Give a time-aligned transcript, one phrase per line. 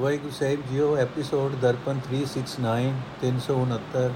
[0.00, 4.10] ਵਾਹਿਗੁਰੂ ਸਾਹਿਬ ਜੀਓ, episode Darpan 369 369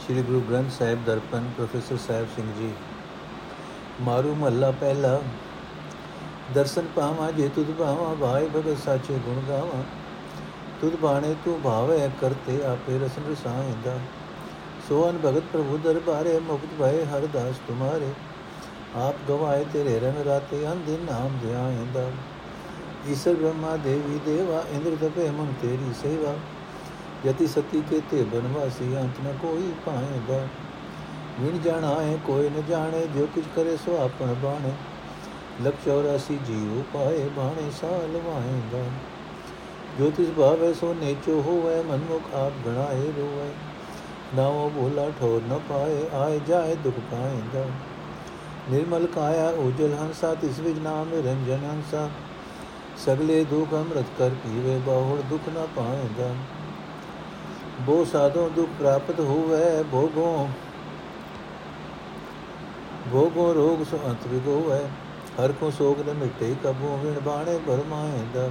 [0.00, 2.72] Sri Guru Granth Sahib Darpan, professor Sahib Singh ji.
[4.00, 5.22] Maru ਮਹੱਲਾ ਪਹਿਲਾ,
[6.54, 9.82] ਦਰਸ਼ਨ ਪਾਵਾਂ ਜੇ ਤੁਧ ਭਾਵਾਂ ਭਾਈ ਭਗਤ ਸਾਚੇ ਗੁਣ ਗਾਵਾਂ।
[10.80, 13.98] ਤੁਧ ਬਾਣੇ ਤੂੰ ਭਾਵੇ ਕਰਤੇ ਆਪੇ ਰਸਨ ਰਸਾਇਂਦਾ।
[14.88, 18.12] ਸੋਹਨ ਭਗਤ ਪ੍ਰਭੂ ਦਰਬਾਰੇ, ਮੁਕਤ ਭਏ ਹਰ ਦਾਸ ਤੁਮਾਰੇ।
[18.96, 22.10] ਆਪ ਗਵਾਏ ਤੇਰੇ ਰੰਗ ਰਾਤੇ ਅੰਦਿਨ ਨਾਮ ਧਿਆਇਂਦਾ।
[23.08, 26.34] ਈਸ਼ਰ ਬ੍ਰਹਮਾ ਦੇਵੀ ਦੇਵਾ, ਇੰਦਰ ਤਪੇ ਮਨ ਤੇਰੀ ਸੇਵਾ।
[27.26, 30.46] ਯਤੀ ਸਤੀ ਕੇ ਤੇ ਬਨਵਾਸੀ ਅੰਤ ਨ ਕੋਈ ਪਾਏਗਾ
[31.40, 34.72] ਵਿਣ ਜਾਣਾ ਹੈ ਕੋਈ ਨ ਜਾਣੇ, ਜੋ ਕੁਝ ਕਰੇ ਸੋ ਆਪਣ ਬਾਣੇ।
[35.62, 38.84] ਲਖ 84 ਜੀਉ ਪਾਏ ਬਾਣੇ, ਸਾਲ ਵਾਏਗਾ।
[39.98, 43.50] ਜੋ ਤਿਸ ਭਾਵੇ ਸੋ ਨੇਚੋ ਹੋਵੇ, ਮਨਮੁਖ ਆਪ ਗਣਾਏ ਰੋਵੇ।
[44.34, 47.66] ਨਾਉ ਭੋਲਾ ਠੋਰ ਨ ਪਾਏ, ਆਏ ਜਾਏ ਦੁਖ ਪਾਏਗਾ।
[48.70, 52.08] ਨਿਰਮਲ ਕਾਇਆ ਉਜਲ ਹੰਸਾ, ਤਿਸ ਵਿਜ ਨਾਮ ਨਿਰੰਜਨ ਹੰਸਾ।
[53.00, 56.34] ਸਗਲੇ ਦੁਖ ਅੰਮ੍ਰਿਤ ਕਰ ਪੀਵੇ, ਬਹੁੜ ਦੁਖ ਨ ਪਾਏਗਾ
[57.86, 60.48] ਬੋ ਸਾਧੋ ਦੁਖ ਪ੍ਰਾਪਤ ਹੋਵੇ, ਭੋਗੋ
[63.12, 64.78] ਭੋਗੋ ਰੋਗ ਸੋ ਅੰਤ ਵਿਗੋਵੇ
[65.38, 68.48] ਹਰ ਕੋ ਸੋਗ ਨ ਮਿਟੇ, ਕਬੂ ਵਿਣ ਬਾਣੇ ਬਰਮਾਏਂਦਾ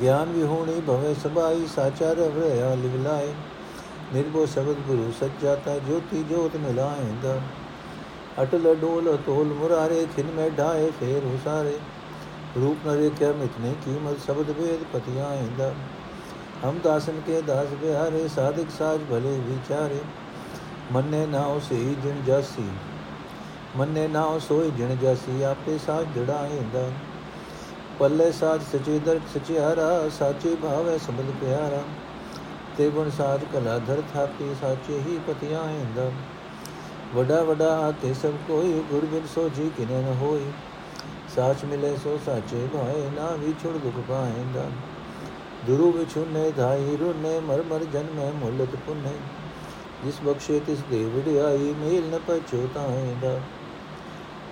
[0.00, 3.32] ਗਿਆਨ ਵਿਹੋਣੀ ਭਵੇ, ਸਬਾਈ ਸਾਚਾ ਰਵਿਆ ਲਿਵਲਾਏ
[4.14, 7.40] ਨਿਰਭਉ ਸ਼ਬਦ ਗੁਰੂ ਸੱਚਾ ਜੋਤੀ ਜੋਤ ਮਿਲਾਏਂਦਾ।
[8.42, 11.78] ਅਟਲ ਡੋਲ ਤੋਲ ਮੁਰਾਰੇ ਖਿਨ ਮੈਂ ਢਾਏ, ਫੇਰ ਹੁਸਾਰੇ
[12.57, 15.69] रूप न रेख्या मितने कीमत शब्द वेद पतिया इंदा
[16.59, 20.01] हम दासन के दास बिहारे साधिक साज भले विचारे
[20.93, 22.67] मन्ने नाव से जिन जासी
[23.77, 26.85] मन्ने नाव सोई जिन जासी आपे साज जड़ा इंदा
[27.99, 31.81] पल्ले साज सचे दर सचियारा साचे भावे समझ प्यारा
[32.77, 36.07] ते गुण साध कलाधर थापी साचे ही पतिया इंदा
[37.13, 40.47] वडा वडा आके सब कोई गुरबिन सो जी किने न होई
[41.36, 44.64] ਸਾਚ ਮਿਲੇ ਸੋ ਸਾਚੇ ਭਾਏ ਨਾ ਵਿਛੜ ਦੁਖ ਪਾਏਂਦਾ
[45.66, 49.12] ਦੁਰੂ ਵਿਛੁਨੇ ਧਾਈ ਰੁਨੇ ਮਰ ਮਰ ਜਨਮੈ ਮੁਲਤ ਪੁਨੇ
[50.04, 53.40] ਜਿਸ ਬਖਸ਼ੇ ਤਿਸ ਦੇ ਵਿੜਾਈ ਮੇਲ ਨ ਪਛੋਤਾਏਂਦਾ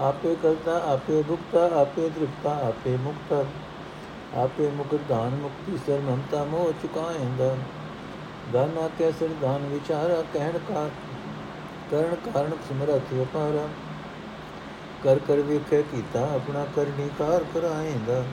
[0.01, 3.45] ਆਪੇ ਕਰਤਾ ਆਪੇ ਭੁਗਤਾ ਆਪੇ ਤ੍ਰਿਪਤਾ ਆਪੇ ਮੁਕਤਾ
[4.37, 7.55] ਆਪੇ ਮੁਕਤ ਦਾਨ ਮੁਕਤੀ ਸਰ ਮਮਤਾ ਮੋਹ ਚੁਕਾਏਂਦਾ
[8.53, 10.89] ਦਾਨਾ ਕੈ ਸਿਰ ਦਾਨ ਵਿਚਾਰਾ ਕਹਿਣ ਕਾ
[11.91, 13.69] ਕਰਨ ਕਾਰਨ ਸਿਮਰਤ ਵਪਾਰਾ
[15.05, 18.25] ਕਰ ਕਰ ਵੇਖੇ ਕੀਤਾ, ਆਪਣਾ ਕਰਨੀ ਕਾਰ ਕਰਾਏਂਦਾ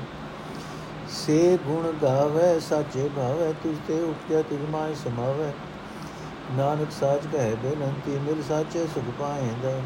[1.09, 5.52] ਸੇ ਗੁਣ ਗਾਵੇ, ਸਾਚੇ ਭਾਵੇ ਤੁਝ ਤੇ ਉਪਜੈ ਤੁਝ ਮਾਇ ਸਮਾਵੇ।
[6.52, 9.80] ਨਾਨਕ ਸਾਚ ਕਹੇ ਬੇਨੰਤੀ, ਮਿਲ ਸਾਚੇ ਸੁਖ ਪਾਏਂਦਾ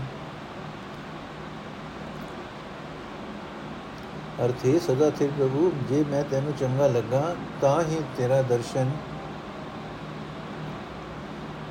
[4.46, 8.92] ਅਰਥੇ ਸਦਾ ਤੇ ਪ੍ਰਭੂ, ਜੇ ਮੈਂ ਤੈਨੂੰ ਚੰਗਾ ਲੱਗਾ, ਤਾਂ ਹੀ ਤੇਰਾ ਦਰਸ਼ਨ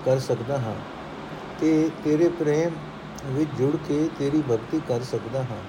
[0.04, 0.74] ਕਰ ਸਕਦਾ ਹਾਂ।
[1.60, 2.70] ਤੇ ਤੇਰੇ ਪ੍ਰੇਮ
[3.26, 5.62] ਵਿੱਚ ਜੁੜ ਕੇ ਤੇਰੀ ਭਗਤੀ ਕਰ ਸਕਦਾ ਹਾਂ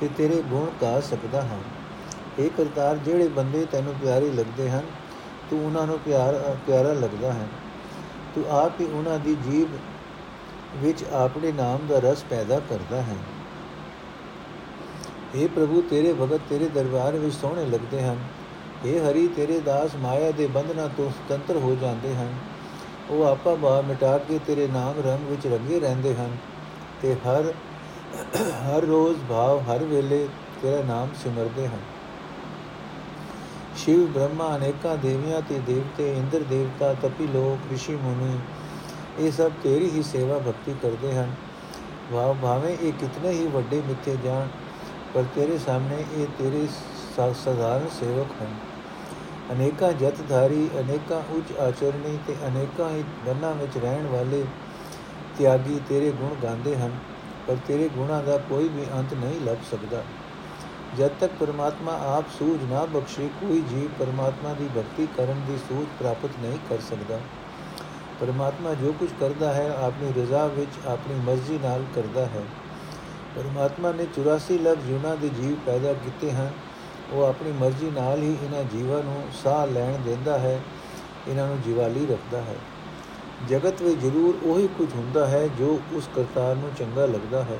[0.00, 1.60] ਤੇ ਤੇਰੇ ਗੁਣ ਗਾ ਸਕਦਾ ਹਾਂ।
[2.38, 4.82] ਇਹ ਕਰਤਾਰ, ਜਿਹੜੇ ਬੰਦੇ ਤੈਨੂੰ ਪਿਆਰੇ ਲੱਗਦੇ ਹਨ,
[5.50, 7.46] ਤੂੰ ਉਹਨਾਂ ਨੂੰ ਪਿਆਰ, ਪਿਆਰਾ ਲੱਗਦਾ ਹੈ।
[8.34, 9.68] ਤੂੰ ਆਪ ਹੀ ਉਹਨਾਂ ਦੀ ਜੀਬ
[10.76, 13.16] ਵਿੱਚ ਆਪਣੇ ਨਾਮ ਦਾ ਰਸ ਪੈਦਾ ਕਰਦਾ ਹੈ।
[15.34, 18.18] ਇਹ ਪ੍ਰਭੂ, ਤੇਰੇ ਭਗਤ ਤੇਰੇ ਦਰਬਾਰ ਵਿੱਚ ਸੋਹਣੇ ਲੱਗਦੇ ਹਨ।
[18.84, 22.34] ਇਹ ਹਰੀ, ਤੇਰੇ ਦਾਸ ਮਾਇਆ ਦੇ ਬੰਧਨਾਂ ਤੋਂ ਸੁਤੰਤਰ ਹੋ ਜਾਂਦੇ ਹਨ।
[23.10, 26.36] ਉਹ ਆਪਾ ਬਾ ਮਿਟਾ ਕੇ ਤੇਰੇ ਨਾਮ ਰੰਗ ਵਿੱਚ ਰੰਗੇ ਰਹਿੰਦੇ ਹਨ।
[27.02, 27.52] ਤੇ ਹਰ
[28.64, 30.26] ਹਰ ਰੋਜ਼ ਭਾਵ ਹਰ ਵੇਲੇ
[30.62, 31.80] ਤੇਰਾ ਨਾਮ ਸਿਮਰਦੇ ਹਨ।
[33.76, 38.38] ਸ਼ਿਵ, ਬ੍ਰਹਮਾ, ਅਨੇਕਾਂ ਦੇਵੀਆਂ ਤੇ ਦੇਵਤੇ, ਇੰਦਰ ਦੇਵਤਾ, ਤਪੀ ਲੋਕ ઋષਿ ਮੁਨੀ,
[39.18, 41.34] ਇਹ ਸਭ ਤੇਰੀ ਹੀ ਸੇਵਾ ਭਗਤੀ ਕਰਦੇ ਹਨ।
[42.12, 44.48] ਵਾਹ ਭਾਵੇਂ ਇਹ ਕਿਤਨੇ ਹੀ ਵੱਡੇ ਮਿੱਥੇ ਜਾਣ,
[45.14, 46.66] ਪਰ ਤੇਰੇ ਸਾਹਮਣੇ ਇਹ ਤੇਰੇ
[47.44, 48.54] ਸਧਾਰਨ ਸੇਵਕ ਹਨ।
[49.52, 54.44] ਅਨੇਕਾਂ ਜਤਧਾਰੀ, ਅਨੇਕਾਂ ਉੱਚ ਆਚਰਣੀ ਤੇ ਅਨੇਕਾਂ ਹੀ ਬੰਨਾਂ ਵਿੱਚ ਰਹਿਣ ਵਾਲੇ
[55.38, 56.98] ਤਿਆਗੀ ਤੇਰੇ ਗੁਣ ਗਾਉਂਦੇ ਹਨ,
[57.46, 60.02] ਪਰ ਤੇਰੇ ਗੁਣਾਂ ਦਾ ਕੋਈ ਵੀ ਅੰਤ ਨਹੀਂ ਲੱਭ ਸਕਦਾ।
[60.98, 65.86] ਜਦ ਤੱਕ ਪਰਮਾਤਮਾ ਆਪ ਸੂਝ ਨਾ ਬਖਸ਼ੇ, ਕੋਈ ਜੀਵ ਪਰਮਾਤਮਾ ਦੀ ਭਗਤੀ ਕਰਨ ਦੀ ਸੂਝ
[65.98, 67.20] ਪ੍ਰਾਪਤ ਨਹੀਂ ਕਰ ਸਕਦਾ।
[68.20, 72.42] ਪਰਮਾਤਮਾ ਜੋ ਕੁਝ ਕਰਦਾ ਹੈ, ਆਪਣੀ ਰਜ਼ਾ ਵਿੱਚ ਆਪਣੀ ਮਰਜ਼ੀ ਨਾਲ ਕਰਦਾ ਹੈ।
[73.36, 76.50] ਪਰਮਾਤਮਾ ਨੇ 84 ਲੱਖ ਜੁਨਾ ਦੇ ਜੀਵ ਪੈਦਾ ਕੀਤੇ ਹਨ।
[77.12, 80.60] ਉਹ ਆਪਣੀ ਮਰਜ਼ੀ ਨਾਲ ਹੀ ਇਹਨਾਂ ਜੀਵਾਂ ਨੂੰ ਸਾਹ ਲੈਣ ਦਿੰਦਾ ਹੈ,
[81.28, 82.56] ਇਹਨਾਂ ਨੂੰ ਜਿਵਾਲੀ ਰੱਖਦਾ ਹੈ।
[83.46, 87.58] ਜਗਤ ਵਿੱਚ ਜ਼ਰੂਰ ਉਹੀ ਕੁਝ ਹੁੰਦਾ ਹੈ ਜੋ ਉਸ ਕਰਤਾਰ ਨੂੰ ਚੰਗਾ ਲੱਗਦਾ ਹੈ।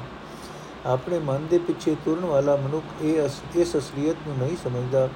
[0.86, 5.08] ਆਪਣੇ ਮਨ ਦੇ ਪਿੱਛੇ ਤੁਰਨ ਵਾਲਾ ਮਨੁੱਖ ਇਹ ਇਸ ਅਸਲੀਅਤ ਨੂੰ ਨਹੀਂ ਸਮਝਦਾ।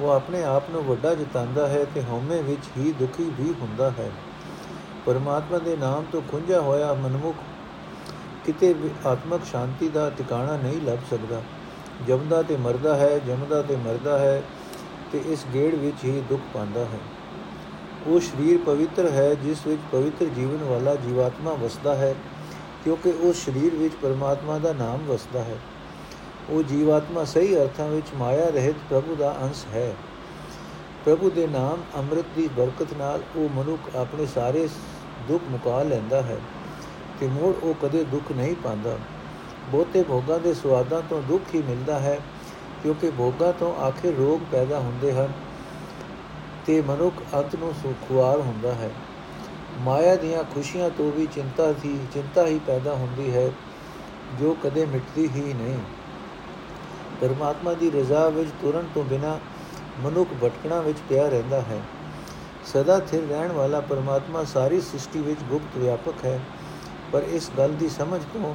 [0.00, 4.10] ਉਹ ਆਪਣੇ ਆਪ ਨੂੰ ਵੱਡਾ ਜਿਤਾਂਦਾ ਹੈ ਤੇ ਹਉਮੈ ਵਿੱਚ ਹੀ ਦੁਖੀ ਵੀ ਹੁੰਦਾ ਹੈ।
[5.06, 7.36] ਪਰਮਾਤਮਾ ਦੇ ਨਾਮ ਤੋਂ ਖੁੰਝਾ ਹੋਇਆ ਮਨੁੱਖ
[8.44, 11.42] ਕਿਤੇ ਵੀ ਆਤਮਿਕ ਸ਼ਾਂਤੀ ਦਾ ਟਿਕਾਣਾ ਨਹੀਂ ਲੱਭ ਸਕਦਾ।
[12.06, 14.42] ਜਮਦਾ ਤੇ ਮਰਦਾ ਹੈ, ਜਮਦਾ ਤੇ ਮਰਦਾ ਹੈ
[15.12, 16.98] ਤੇ ਇਸ ਗੇੜ ਵਿੱਚ ਹੀ ਦੁੱਖ ਪਾਉਂਦਾ ਹੈ।
[18.06, 22.14] ਉਹ ਸਰੀਰ ਪਵਿੱਤਰ ਹੈ, ਜਿਸ ਵਿੱਚ ਪਵਿੱਤਰ ਜੀਵਨ ਵਾਲਾ ਜੀਵਾਤਮਾ ਵਸਦਾ ਹੈ,
[22.84, 25.56] ਕਿਉਂਕਿ ਉਸ ਸਰੀਰ ਵਿੱਚ ਪਰਮਾਤਮਾ ਦਾ ਨਾਮ ਵਸਦਾ ਹੈ।
[26.50, 29.92] ਉਹ ਜੀਵਾਤਮਾ ਸਹੀ ਅਰਥਾਂ ਵਿੱਚ ਮਾਇਆ ਰਹਿਤ ਪ੍ਰਭੂ ਦਾ ਅੰਸ਼ ਹੈ।
[31.04, 34.68] ਪ੍ਰਭੂ ਦੇ ਨਾਮ ਅੰਮ੍ਰਿਤ ਦੀ ਬਰਕਤ ਨਾਲ ਉਹ ਮਨੁੱਖ ਆਪਣੇ ਸਾਰੇ
[35.28, 36.36] ਦੁੱਖ ਮੁਕਾ ਲੈਂਦਾ ਹੈ
[37.20, 38.96] ਤੇ ਮੋੜ ਉਹ ਕਦੇ ਦੁੱਖ ਨਹੀਂ ਪਾਉਂਦਾ।
[39.70, 42.18] ਬਹੁਤੇ ਭੋਗਾਂ ਦੇ ਸਵਾਦਾਂ ਤੋਂ ਦੁੱਖ ਹੀ ਮਿਲਦਾ ਹੈ,
[42.82, 45.32] ਕਿਉਂਕਿ ਭੋਗਾਂ ਤੋਂ ਆਖਿਰ ਰੋਗ ਪੈਦਾ ਹੁੰਦੇ ਹਨ।
[46.66, 48.90] ਤੇ ਮਨੁੱਖ ਅੰਤ ਨੂੰ ਸੁਖਵਾਰ ਹੁੰਦਾ ਹੈ।
[49.78, 53.50] ਮਾਇਆ ਦੀਆਂ ਖੁਸ਼ੀਆਂ ਤੋਂ ਵੀ ਚਿੰਤਾ ਸੀ, ਚਿੰਤਾ ਹੀ ਪੈਦਾ ਹੁੰਦੀ ਹੈ,
[54.40, 55.78] ਜੋ ਕਦੇ ਮਿਟਦੀ ਹੀ ਨਹੀਂ।
[57.20, 59.38] ਪਰਮਾਤਮਾ ਦੀ ਰਜ਼ਾ ਵਿੱਚ ਤੁਰਨ ਤੋਂ ਬਿਨਾ
[60.00, 61.80] ਮਨੁੱਖ ਭਟਕਣਾ ਵਿੱਚ ਪਿਆ ਰਹਿੰਦਾ ਹੈ।
[62.64, 66.40] ਸਦਾ ਸਥਿਰ ਰਹਿਣ ਵਾਲਾ ਪਰਮਾਤਮਾ ਸਾਰੀ ਸ੍ਰਿਸ਼ਟੀ ਵਿੱਚ ਗੁਪਤ ਵਿਆਪਕ ਹੈ,
[67.12, 68.54] ਪਰ ਇਸ ਗੱਲ ਦੀ ਸਮਝ ਤੋਂ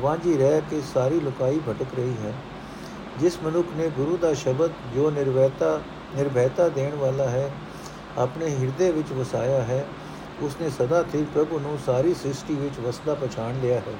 [0.00, 2.32] ਵਾਂਝੀ ਰਹਿ ਕੇ ਸਾਰੀ ਲੁਕਾਈ ਭਟਕ ਰਹੀ ਹੈ।
[3.18, 5.80] ਜਿਸ ਮਨੁੱਖ ਨੇ ਗੁਰੂ ਦਾ ਸ਼ਬਦ, ਜੋ ਨਿਰਵੈਤਾ
[6.16, 7.50] ਨਿਰਭੈਤਾ ਦੇਣ ਵਾਲਾ ਹੈ,
[8.18, 9.86] ਆਪਣੇ ਹਿਰਦੇ ਵਿੱਚ ਵਸਾਇਆ ਹੈ,
[10.42, 13.94] ਉਸਨੇ ਸਦਾ ਸਥਿਰ ਪ੍ਰਭੂ ਨੂੰ ਸਾਰੀ ਸ੍ਰਿਸ਼ਟੀ ਵਿੱਚ ਵਸਦਾ ਪਛਾਣ ਲਿਆ ਹੈ।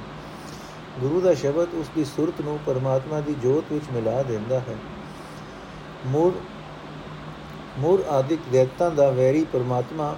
[0.99, 4.75] ਗੁਰੂ ਦਾ ਸ਼ਬਦ ਉਸ ਦੀ ਸੁਰਤ ਨੂੰ ਪਰਮਾਤਮਾ ਦੀ ਜੋਤ ਵਿੱਚ ਮਿਲਾ ਦਿੰਦਾ ਹੈ।
[6.05, 6.33] ਮੂੜ
[7.79, 10.17] ਮੂੜ ਆਦਿਕ ਦੇਵਤਾਂ ਦਾ ਵੈਰੀ ਪਰਮਾਤਮਾ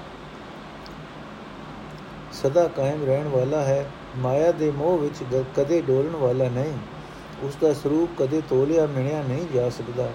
[2.32, 3.86] ਸਦਾ ਕਾਇਮ ਰਹਿਣ ਵਾਲਾ ਹੈ,
[4.18, 6.78] ਮਾਇਆ ਦੇ ਮੋਹ ਵਿੱਚ ਕਦੇ ਡੋਲਣ ਵਾਲਾ ਨਹੀਂ।
[7.44, 10.10] ਉਸ ਦਾ ਸਰੂਪ ਕਦੇ ਤੋਲਿਆ ਮਿਣਿਆ ਨਹੀਂ ਜਾ ਸਕਦਾ।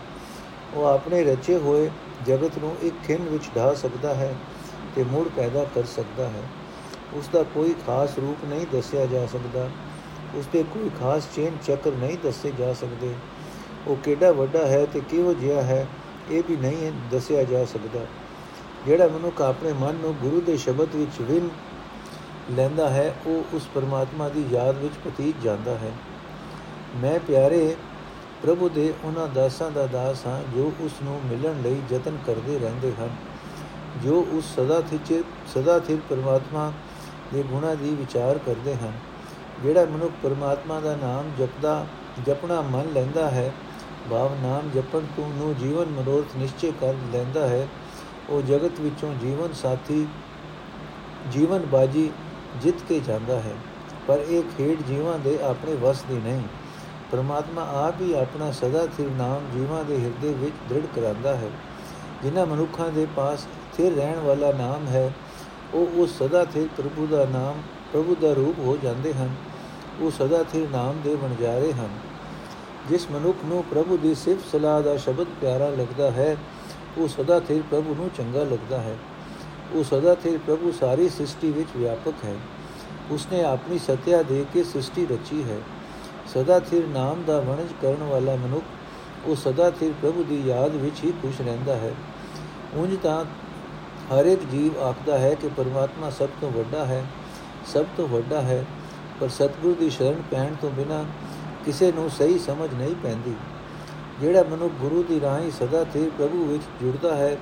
[0.74, 1.90] ਉਹ ਆਪਣੇ ਰਚੇ ਹੋਏ
[2.26, 4.34] ਜਗਤ ਨੂੰ ਇੱਕ ਖਿੰਨ ਵਿੱਚ ਢਾ ਸਕਦਾ ਹੈ
[4.96, 6.42] ਤੇ ਮੂੜ ਪੈਦਾ ਕਰ ਸਕਦਾ ਹੈ।
[7.14, 9.68] ਉਸ ਦਾ ਕੋਈ ਖਾਸ ਰੂਪ ਨਹੀਂ ਦੱਸਿਆ ਜਾ ਸਕਦਾ।
[10.34, 13.14] ਉਸ ਦੇ ਕੋਈ ਖਾਸ ਚੇਨ ਚੱਕਰ ਨਹੀਂ ਦੱਸੇ ਜਾ ਸਕਦੇ।
[13.86, 15.86] ਉਹ ਕਿਹੜਾ ਵੱਡਾ ਹੈ ਤੇ ਕਿਹੋ ਜਿਹਾ ਹੈ,
[16.30, 18.00] ਇਹ ਵੀ ਨਹੀਂ ਦੱਸਿਆ ਜਾ ਸਕਦਾ।
[18.86, 21.48] ਜਿਹੜਾ ਮਨੁੱਖ ਆਪਣੇ ਮਨ ਨੂੰ ਗੁਰੂ ਦੇ ਸ਼ਬਦ ਵਿੱਚ ਵਿਲ
[22.50, 25.92] ਲੈਂਦਾ ਹੈ, ਉਹ ਉਸ ਪਰਮਾਤਮਾ ਦੀ ਯਾਦ ਵਿੱਚ ਪਤੀਤ ਜਾਂਦਾ ਹੈ।
[26.96, 27.76] ਮੈਂ ਪਿਆਰੇ
[28.42, 32.92] ਪ੍ਰਭੂ ਦੇ ਉਹਨਾਂ ਦਾਸਾਂ ਦਾ ਦਾਸ ਹਾਂ, ਜੋ ਉਸ ਨੂੰ ਮਿਲਣ ਲਈ ਯਤਨ ਕਰਦੇ ਰਹਿੰਦੇ
[33.00, 33.08] ਹਨ,
[34.02, 35.22] ਜੋ ਉਸ ਸਦਾ ਥਿਰ
[35.54, 36.72] ਸਦਾ ਥਿਰ ਪਰਮਾਤਮਾ
[37.34, 38.92] ਦੇ ਗੁਣਾ ਦੀ ਵਿਚਾਰ ਕਰਦੇ ਹਨ।
[39.62, 41.86] ਜਿਹੜਾ ਮਨੁੱਖ ਪਰਮਾਤਮਾ ਦਾ ਨਾਮ ਜਪਦਾ,
[42.26, 43.52] ਜਪਣਾ ਮੰਨ ਲੈਂਦਾ ਹੈ,
[44.10, 47.66] ਭਾਵ ਨਾਮ ਜਪਣ ਤੋਂ ਨੂੰ ਜੀਵਨ ਮਨੋਰਥ ਨਿਸ਼ਚੈ ਕਰ ਲੈਂਦਾ ਹੈ,
[48.30, 50.06] ਉਹ ਜਗਤ ਵਿੱਚੋਂ ਜੀਵਨ ਸਾਥੀ,
[51.32, 52.10] ਜੀਵਨ ਬਾਜੀ
[52.62, 53.54] ਜਿੱਤ ਕੇ ਜਾਂਦਾ ਹੈ।
[54.06, 56.42] ਪਰ ਇਹ ਖੇਡ ਜੀਵਾਂ ਦੇ ਆਪਣੇ ਵਸ ਦੀ ਨਹੀਂ।
[57.12, 61.50] ਪਰਮਾਤਮਾ ਆਪ ਹੀ ਆਪਣਾ ਸਦਾ ਸਥਿਰ ਨਾਮ ਜੀਵਾਂ ਦੇ ਹਿਰਦੇ ਵਿੱਚ ਦ੍ਰਿੜ ਕਰਾਂਦਾ ਹੈ।
[62.22, 65.12] ਜਿਨ੍ਹਾਂ ਮਨੁੱਖਾਂ ਦੇ ਪਾਸ ਸਥਿਰ ਰਹਿਣ ਵਾਲਾ ਨਾਮ ਹੈ,
[65.74, 67.54] ਉਹ ਉਸ ਸਦਾ ਸਥਿਰ ਪ੍ਰਭੂ ਦਾ ਨਾਮ,
[67.92, 69.34] ਪ੍ਰਭੂ ਦਾ ਰੂਪ ਹੋ ਜਾਂਦੇ ਹਨ।
[70.00, 71.88] ਉਹ ਸਦਾ ਸਥਿਰ ਨਾਮ ਦੇ ਵਣਜਾਰੇ ਹਨ।
[72.88, 76.36] ਜਿਸ ਮਨੁੱਖ ਨੂੰ ਪ੍ਰਭੂ ਦੀ ਸਿਫਤ ਸਲਾਹ ਦਾ ਸ਼ਬਦ ਪਿਆਰਾ ਲੱਗਦਾ ਹੈ,
[76.98, 78.96] ਉਹ ਸਦਾ ਸਥਿਰ ਪ੍ਰਭੂ ਨੂੰ ਚੰਗਾ ਲੱਗਦਾ ਹੈ।
[79.72, 82.34] ਉਹ ਸਦਾ ਸਥਿਰ ਪ੍ਰਭੂ ਸਾਰੀ ਸ੍ਰਿਸ਼ਟੀ ਵਿੱਚ ਵਿਆਪਕ ਹੈ।
[83.10, 85.56] ਉਸਨੇ ਆਪਣੀ ਸਤਿਆ ਦੇ ਕੇ ਸ੍ਰਿਸ਼ਟੀ ਰਚੀ ਹੈ।
[86.34, 88.64] ਸਦਾ ਸਥਿਰ ਨਾਮ ਦਾ ਵਣਜ ਕਰਨ ਵਾਲਾ ਮਨੁੱਖ,
[89.26, 91.92] ਉਹ ਸਦਾ ਸਥਿਰ ਪ੍ਰਭੂ ਦੀ ਯਾਦ ਵਿੱਚ ਹੀ ਖੁਸ਼ ਰਹਿੰਦਾ ਹੈ।
[92.74, 93.24] ਉਂਝ ਤਾਂ
[94.12, 97.04] ਹਰ ਇੱਕ ਜੀਵ ਆਖਦਾ ਹੈ ਕਿ ਪਰਮਾਤਮਾ ਸਭ ਤੋਂ ਵੱਡਾ ਹੈ,
[97.66, 98.64] ਸਭ ਤੋਂ ਵੱਡਾ ਹੈ,
[99.20, 101.04] ਪਰ ਸਤਿਗੁਰ ਦੀ ਸ਼ਰਨ ਪੈਣ ਤੋਂ ਬਿਨਾ
[101.64, 103.34] ਕਿਸੇ ਨੂੰ ਸਹੀ ਸਮਝ ਨਹੀਂ ਪੈਂਦੀ।
[104.20, 107.36] ਜਿਹੜਾ ਮਨੁੱਖ ਗੁਰੂ ਦੀ ਰਾਹੀਂ ਸਦਾ ਸਥਿਰ ਪ੍ਰਭੂ ਵਿੱਚ ਜੁੜਦਾ ਹੈ,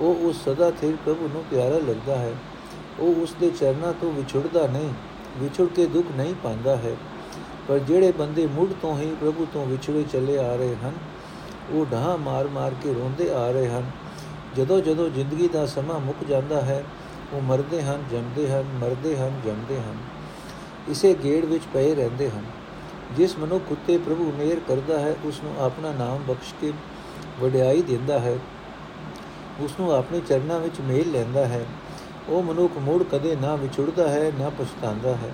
[0.00, 2.32] ਉਹ ਉਸ ਸਦਾ ਸਥਿਰ ਪ੍ਰਭੂ ਨੂੰ ਪਿਆਰਾ ਲੱਗਦਾ ਹੈ।
[3.00, 4.92] ਉਹ ਉਸ ਦੇ ਚਰਨਾਂ ਤੋਂ ਵਿਛੜਦਾ ਨਹੀਂ,
[5.38, 6.96] ਵਿਛੜ ਕੇ ਦੁੱਖ ਨਹੀਂ ਪਾਉਂਦਾ ਹੈ।
[7.68, 10.92] ਪਰ ਜਿਹੜੇ ਬੰਦੇ ਮੁੱਢ ਤੋਂ ਹੀ ਪ੍ਰਭੂ ਤੋਂ ਵਿਛੜੇ ਚੱਲੇ ਆ ਰਹੇ ਹਨ,
[11.70, 13.90] ਉਹ ਢਾਹ ਮਾਰ-ਮਾਰ ਕੇ ਰੋਂਦੇ ਆ ਰਹੇ ਹਨ।
[14.56, 16.84] ਜਦੋਂ ਜਦੋਂ ਜ਼ਿੰਦਗੀ ਦਾ ਸਮਾਂ ਮੁੱਕ ਜਾਂਦਾ ਹੈ,
[17.32, 19.96] ਉਹ ਮਰਦੇ ਹਨ, ਜੰਮਦੇ ਹਨ, ਮਰਦੇ ਹਨ, ਜੰਮਦੇ ਹਨ।
[20.88, 22.44] ਇਸੇ ਗੇੜ ਵਿੱਚ ਪਏ ਰਹਿੰਦੇ ਹਨ।
[23.16, 26.72] ਜਿਸ ਮਨੁੱਖ ਉਤੇ ਪ੍ਰਭੂ ਮੇਰ ਕਰਦਾ ਹੈ ਉਸ ਨੂੰ ਆਪਣਾ ਨਾਮ ਬਖਸ਼ ਕੇ
[27.40, 28.38] ਵਡਿਆਈ ਦਿੰਦਾ ਹੈ।
[29.60, 31.66] ਉਸ ਨੂੰ ਆਪਣੇ ਚਰਨਾਂ ਵਿੱਚ ਮੇਲ ਲੈਂਦਾ ਹੈ।
[32.28, 35.32] ਉਹ ਮਨੁੱਖ ਮੁੜ ਕਦੇ ਨਾ ਵਿਛੜਦਾ ਹੈ, ਨਾ ਪਛਤਾਉਂਦਾ ਹੈ।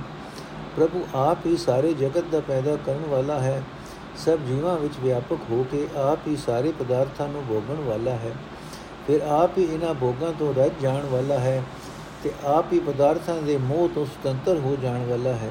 [0.77, 3.63] ਪ੍ਰਭੂ ਆਪ ਹੀ ਸਾਰੇ ਜਗਤ ਦਾ ਪੈਦਾ ਕਰਨ ਵਾਲਾ ਹੈ।
[4.17, 8.33] ਸਭ ਜੀਵਾਂ ਵਿੱਚ ਵਿਆਪਕ ਹੋ ਕੇ ਆਪ ਹੀ ਸਾਰੇ ਪਦਾਰਥਾਂ ਨੂੰ ਭੋਗਣ ਵਾਲਾ ਹੈ।
[9.07, 11.63] ਫਿਰ ਆਪ ਹੀ ਇਹਨਾਂ ਭੋਗਾਂ ਤੋਂ ਰਹਿ ਜਾਣ ਵਾਲਾ ਹੈ
[12.25, 15.51] ਤੇ ਆਪ ਹੀ ਪਦਾਰਥਾਂ ਦੇ ਮੋਹ ਤੋਂ ਸੁਤੰਤਰ ਹੋ ਜਾਣ ਵਾਲਾ ਹੈ।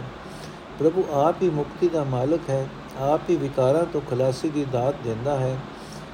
[0.80, 2.66] ਪ੍ਰਭੂ ਆਪ ਹੀ ਮੁਕਤੀ ਦਾ ਮਾਲਕ ਹੈ,
[3.00, 5.58] ਆਪ ਹੀ ਵਿਕਾਰਾਂ ਤੋਂ ਖਲਾਸੀ ਦੀ ਦਾਤ ਦਿੰਦਾ ਹੈ,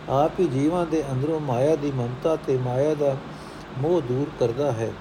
[0.09, 3.15] ਆਪ ਹੀ ਜੀਵਾਂ ਦੇ ਅੰਦਰੋਂ ਮਾਇਆ ਦੀ ਮਮਤਾ ਤੇ ਮਾਇਆ ਦਾ
[3.77, 4.91] ਮੋਹ ਦੂਰ ਕਰਦਾ ਹੈ।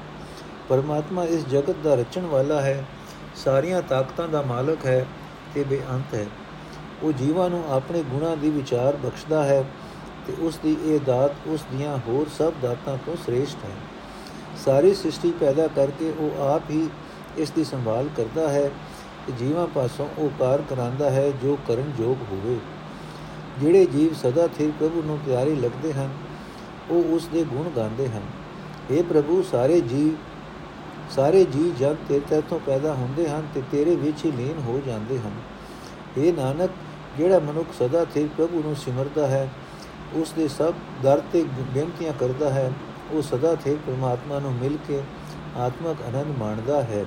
[0.68, 2.84] ਪਰਮਾਤਮਾ ਇਸ ਜਗਤ ਦਾ ਰਚਣ ਵਾਲਾ ਹੈ
[3.36, 5.06] ਸਾਰੀਆਂ ਤਾਕਤਾਂ ਦਾ ਮਾਲਕ ਹੈ
[5.54, 6.26] ਤੇ ਬੇਅੰਤ ਹੈ।
[7.02, 9.64] ਉਹ ਜੀਵਾਂ ਨੂੰ ਆਪਣੇ ਗੁਣਾਂ ਦੀ ਵਿਚਾਰ ਬਖਸ਼ਦਾ ਹੈ
[10.26, 13.74] ਤੇ ਉਸ ਦੀ ਇਹ ਦਾਤ ਉਸ ਦੀਆਂ ਹੋਰ ਸਭ ਦਾਤਾਂ ਤੋਂ ਸ੍ਰੇਸ਼ਟ ਹੈ।
[14.64, 16.88] ਸਾਰੀ ਸ੍ਰਿਸ਼ਟੀ ਪੈਦਾ ਕਰਕੇ ਉਹ ਆਪ ਹੀ
[17.36, 18.70] ਇਸ ਦੀ ਸੰਭਾਲ ਕਰਦਾ ਹੈ
[19.26, 22.58] ਤੇ ਜੀਵਾਂ ਪਾਸੋਂ ਉਹ ਕਾਰ ਕਰਾਂਦਾ ਹੈ ਜੋ ਕਰਨ ਯੋਗ ਹੋਵੇ।
[23.58, 26.10] ਜਿਹੜੇ ਜੀਵ ਸਦਾ ਥਿਰ ਪ੍ਰਭੂ ਨੂੰ ਪਿਆਰੇ ਲੱਗਦੇ ਹਨ,
[26.90, 28.22] ਉਹ ਉਸ ਦੇ ਗੁਣ ਗਾਉਂਦੇ ਹਨ।
[28.90, 30.14] اے ਪ੍ਰਭੂ, ਸਾਰੇ ਜੀਵ
[31.10, 35.18] ਸਾਰੇ ਜੀ ਜਦ ਤੇਰੇ ਤੋਂ ਪੈਦਾ ਹੁੰਦੇ ਹਨ ਤੇ ਤੇਰੇ ਵਿੱਚ ਹੀ ਲੀਨ ਹੋ ਜਾਂਦੇ
[35.18, 35.32] ਹਨ।
[36.18, 36.70] اے ਨਾਨਕ,
[37.18, 39.48] ਜਿਹੜਾ ਮਨੁੱਖ ਸਦਾ ਥਿਰ ਪ੍ਰਭੂ ਨੂੰ ਸਿਮਰਦਾ ਹੈ
[40.14, 41.44] ਉਸ ਦੇ ਸਭ ਦਰ ਤੇ
[41.74, 42.72] ਬੇਨਤੀਆਂ ਕਰਦਾ ਹੈ,
[43.12, 45.00] ਉਹ ਸਦਾ ਥਿਰ ਪ੍ਰਮਾਤਮਾ ਨੂੰ ਮਿਲ ਕੇ
[45.56, 47.04] ਆਤਮਕ ਆਨੰਦ ਮਾਣਦਾ ਹੈ।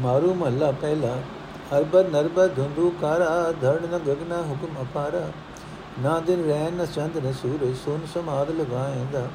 [0.00, 1.14] ਮਾਰੂ ਮਹੱਲਾ ਪਹਿਲਾ
[1.78, 5.20] ਅਰਬਦ ਨਰਬਦ ਧੁੰਦੂ ਕਾਰਾ, ਧੜ ਨ ਗਗਨਾ ਹੁਕਮ ਅਪਾਰਾ।
[6.02, 9.26] ਨਾ ਦਿਨ ਰਹਿ ਨ ਚੰਦ ਨ ਸੂਰਜ, ਸੁਨ ਸਮਾਦ ਲਗਾਏਂਦਾ।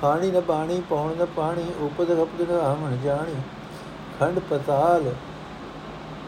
[0.00, 3.34] ਖਾਣੀ ਨ ਬਾਣੀ ਪੌਣ ਨ ਪਾਣੀ ਉਪਦ ਹਪਦ ਨ ਆਮਣ ਜਾਣੀ।
[4.20, 5.12] ਖੰਡ ਪਤਾਲ,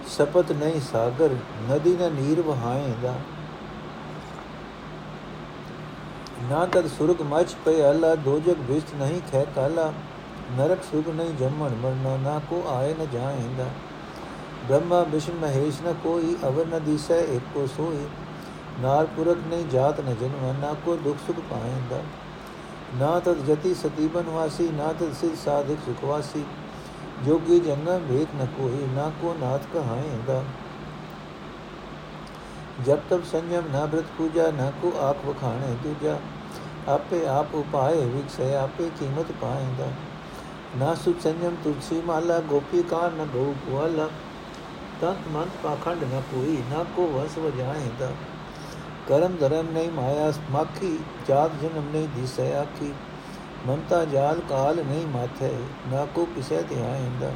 [0.08, 1.36] ਸਪਤ ਨਹੀਂ ਸਾਗਰ,
[1.70, 3.14] ਨਦੀ ਨ ਨੀਰ ਵਹਾਏਂਦਾ।
[6.50, 9.92] ਨਾ ਤਦ ਸੁਰਗ ਮਚ ਪਏ ਅੱਲਾ ਦੋਜਕ ਵਿਸਤ ਨਹੀਂ ਖੈ ਕਾਲਾ।
[10.56, 13.64] ਨਰਕ ਸੁਗ ਨਹੀਂ ਜੰਮਣ ਮਰਨਾ, ਨਾ ਕੋ ਆਏ ਨ ਜਾਏਂਦਾ।
[14.68, 18.06] ਬ੍ਰਹਮਾ ਵਿਸ਼ਨ ਮਹੇਸ਼, ਨ ਕੋਈ ਅਵਰ ਨ ਦਿਸੈ, ਏਕੋ ਸੋਈ
[18.80, 22.02] ਨਾਰ ਪੁਰਖ ਨਹੀਂ ਜਾਤ ਨ ਜਨਮ, ਨਾ ਕੋ ਦੁਖ ਸੁਖ ਪਾਏਂਦਾ।
[22.98, 26.44] ਨਾ ਤਦ ਜਤੀ ਸਤੀਬਨ ਵਾਸੀ ਨਾ ਤਦ ਸਿਧ ਸਾਧਿਕ ਸੁਖਵਾਸੀ
[27.24, 30.42] ਜੋਗੀ ਜੰਗਮ ਵੇਖ ਨ ਕੋਈ, ਨਾ ਕੋ ਨਾਥ ਕਹਾਏਂਦਾ।
[32.86, 36.18] ਜਬ ਤਬ ਸੰਜਮ, ਨਾ ਬ੍ਰਤ ਪੂਜਾ, ਨਾ ਕੋ ਆਖ ਵਖਾਣੇ ਦੂਜਾ।
[36.88, 39.86] ਆਪੇ ਆਪ ਉਪਾਏ ਵਿਖਸੇ ਆਪੇ ਕੀਮਤ ਪਾਏਂਦਾ।
[40.78, 44.08] ਨਾ ਸੁਖ ਸੰਜਮ ਤੁਲਸੀ ਮਾਲਾ, ਗੋਪੀ ਕਾਰ ਨ ਗਉ ਕੁਆਲਾ
[45.00, 48.10] ਤੰਤ ਮੰਤ ਪਾਖੰਡ ਨ ਕੋਈ ਨਾ ਕੋ ਵਸ ਵਜਾਏਂਦਾ
[49.08, 50.98] ਕਰਮ ਧਰਮ ਨਹੀਂ ਮਾਇਆ ਮਾਖੀ
[51.28, 52.92] ਜਾਤ ਜਨਮ ਨਹੀਂ ਦਿਸੈ ਆਖੀ।
[53.66, 55.50] ਮਮਤਾ ਜਾਲ ਕਾਲ ਨਹੀਂ ਮਾਥੇ,
[55.92, 57.30] ਨਾ ਕੋ ਕਿਸੈ ਧਿਆਇਂਦਾ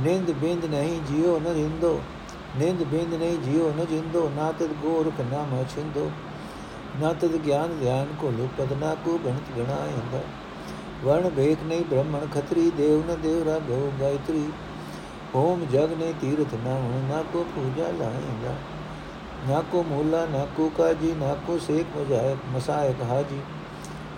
[0.00, 2.00] ਨਿੰਦ ਬਿੰਦ ਨਹੀਂ ਜਿਉ ਨ ਰਿੰਦੋ
[2.56, 6.10] ਨਿੰਦ ਬਿੰਦ ਨਹੀਂ ਜਿਉ ਨ ਜਿੰਦੋ, ਨਾ ਤਦ ਗੋਰਖ ਨਾ ਮਛਿੰਦੋ
[7.00, 10.20] ਨਾ ਤਦ ਗਿਆਨ ਧਿਆਨ ਕੋ ਲੁਪਦ ਨਾ ਕੋ ਗਣਤ ਗਣਾਇਂਦਾ
[11.04, 14.48] ਵਰਣ ਵੇਖ ਨਹੀਂ ਬ੍ਰਹਮਣ ਖਤਰੀ ਦੇਵ ਨ ਦੇਵ ਰਾਘਵ ਗਾਇਤਰੀ।
[15.34, 16.78] ਹੋਮ ਜਗ ਨੇ ਤੀਰਥ ਨਾ
[17.08, 18.54] ਨਾ ਕੋ ਪੂਜਾ ਲਾਏਂਗਾ
[19.48, 23.40] ਨਾ ਕੋ ਮੂਲਾ, ਨਾ ਕੋ ਕਾਜੀ, ਨਾ ਕੋ ਸੇਖ ਮਜਾਇ ਮਸਾਇਕ ਹਾਜੀ।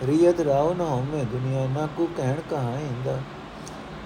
[0.07, 3.19] ਰੀਅਤ ਰਾਉ ਨ ਹੋਮੇ ਦੁਨੀਆ, ਨਾ ਕੋ ਕਹਿਣ ਕਹਾਇਂਦਾ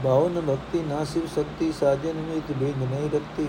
[0.04, 3.48] ਬਾਉ ਨ ਭਗਤੀ, ਨਾ ਸਿਵ ਸ਼ਕਤੀ, ਸਾਜਨ ਮਿਤ ਬਿੰਦ ਨਹੀਂ ਰਖਤੀ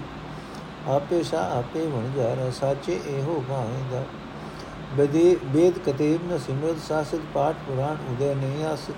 [0.89, 4.03] ਆਪੇ ਸਾ ਆਪੇ ਵਣ ਜਾ ਸਾਚੇ ਇਹੋ ਭਾਇਂਦਾ
[4.97, 8.89] ਬਦੇ ਬੇਦ ਕਤੇਬ ਨ ਸਿਮਰਤ, ਸਾਸਤ ਪਾਠ ਪੁਰਾਣ ਉਦੇ ਨਹੀਂ ਆਸ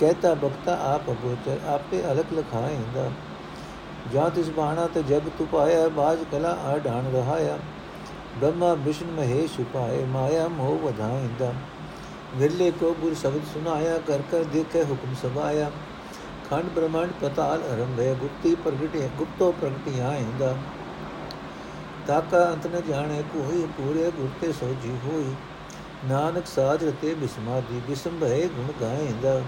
[0.00, 3.10] ਕਹਤਾ ਬਖਤਾ ਆਪ ਅਗੋਚਰ, ਆਪੇ ਅਲਕ ਲਖਾਇਂਦਾ
[4.12, 7.58] ਜਾਂ ਤਿਸ ਬਾਣਾ ਤੇ ਜਗ ਤੁਪਾਇਆ ਬਾਜ ਕਲਾ ਆ ਢਾਣ ਰਹਾਇਆ।
[8.40, 11.52] ਬ੍ਰਹਮਾ, ਵਿਸ਼ਨ, ਮਹੇਸ਼ ਉਪਾਏ, ਮਾਇਆ ਮੋਹ ਵਧਾਇਂਦਾ
[12.36, 15.70] ਵਿਰਲੇ ਕੋ ਗੁਰ ਸ਼ਬਦ ਸੁਨਾਇਆ ਕਰ ਕਰ ਦੇਖੇ ਹੁਕਮ ਸਭਾਇਆ।
[16.50, 20.54] ਖੰਡ ਬ੍ਰਹਮੰਡ ਪਤਾਲ ਅਰੰਭੇ, ਗੁਪਤੀ ਪ੍ਰਗਟੇ ਗੁਪਤੋ ਪ੍ਰਗਟਿਆ ਆਇਂਦਾ
[22.06, 25.34] ਤਾਕਾ ਅੰਤ ਨ ਜਾਣੇ ਕੋਈ, ਪੂਰੇ ਗੁਰ ਤੇ ਸੋਜੀ ਹੋਈ।
[26.08, 29.40] ਨਾਨਕ ਸਾਜ ਰਤੇ ਬਿਸਮਾਦੀ, ਬਿਸੰਭੇ ਗੁਣ ਗਾਇਂਦਾ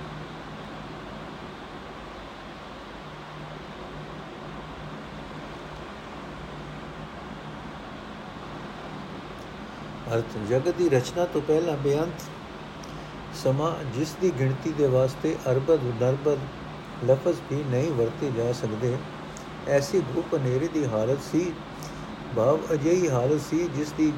[10.15, 12.23] ਅਰਥ, ਜਗਤ ਦੀ ਰਚਨਾ ਤੋਂ ਪਹਿਲਾਂ ਬੇਅੰਤ
[13.45, 16.39] ਸਮਾਂ, ਜਿਸ ਦੀ ਗਿਣਤੀ ਦੇ ਵਾਸਤੇ ਅਰਬਦ, ਨਰਬਦ
[17.05, 18.97] ਲਫ਼ਜ਼ ਵੀ ਨਹੀਂ ਵਰਤੇ ਜਾ ਸਕਦੇ।
[19.69, 21.53] ਐਸੀ ਗੁਪ ਹਨੇਰੇ ਦੀ ਹਾਲਤ ਸੀ,
[22.37, 24.13] ਭਾਵ ਅਜਿਹੀ ਹਾਲਤ ਸੀ, ਜਿਸ ਦੀ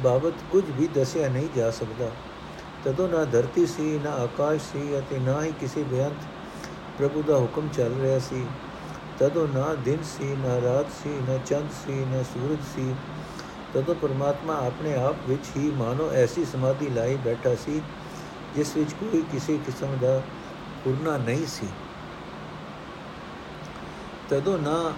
[0.00, 2.10] ਬਾਬਤ ਕੁਝ ਵੀ ਦੱਸਿਆ ਨਹੀਂ ਜਾ ਸਕਦਾ।
[2.84, 6.14] ਤਦੋਂ ਨਾ ਧਰਤੀ ਸੀ, ਨਾ ਆਕਾਸ਼ ਸੀ ਅਤੇ ਨਾ ਹੀ ਕਿਸੇ ਬੇਅੰਤ
[6.98, 8.46] ਪ੍ਰਭੂ ਦਾ ਹੁਕਮ ਚੱਲ ਰਿਹਾ ਸੀ।
[9.18, 12.94] ਤਦੋਂ ਨਾ ਦਿਨ ਸੀ, ਨਾ ਰਾਤ ਸੀ, ਨਾ ਚੰਦ ਸੀ, ਨਾ ਸੂਰਜ ਸੀ।
[13.74, 17.82] ਤਦੋਂ ਪਰਮਾਤਮਾ ਆਪਣੇ ਆਪ ਵਿੱਚ ਹੀ ਮਾਨੋ ਐਸੀ ਸਮਾਧੀ ਲਾਈ ਬੈਠਾ ਸੀ,
[18.54, 20.22] ਜਿਸ ਵਿੱਚ ਕੋਈ ਕਿਸੇ ਕਿਸਮ ਦਾ
[20.84, 21.66] ਪੁਰਨਾ ਨਹੀਂ ਸੀ।
[24.28, 24.92] ਤਦੋਂ ਨਾ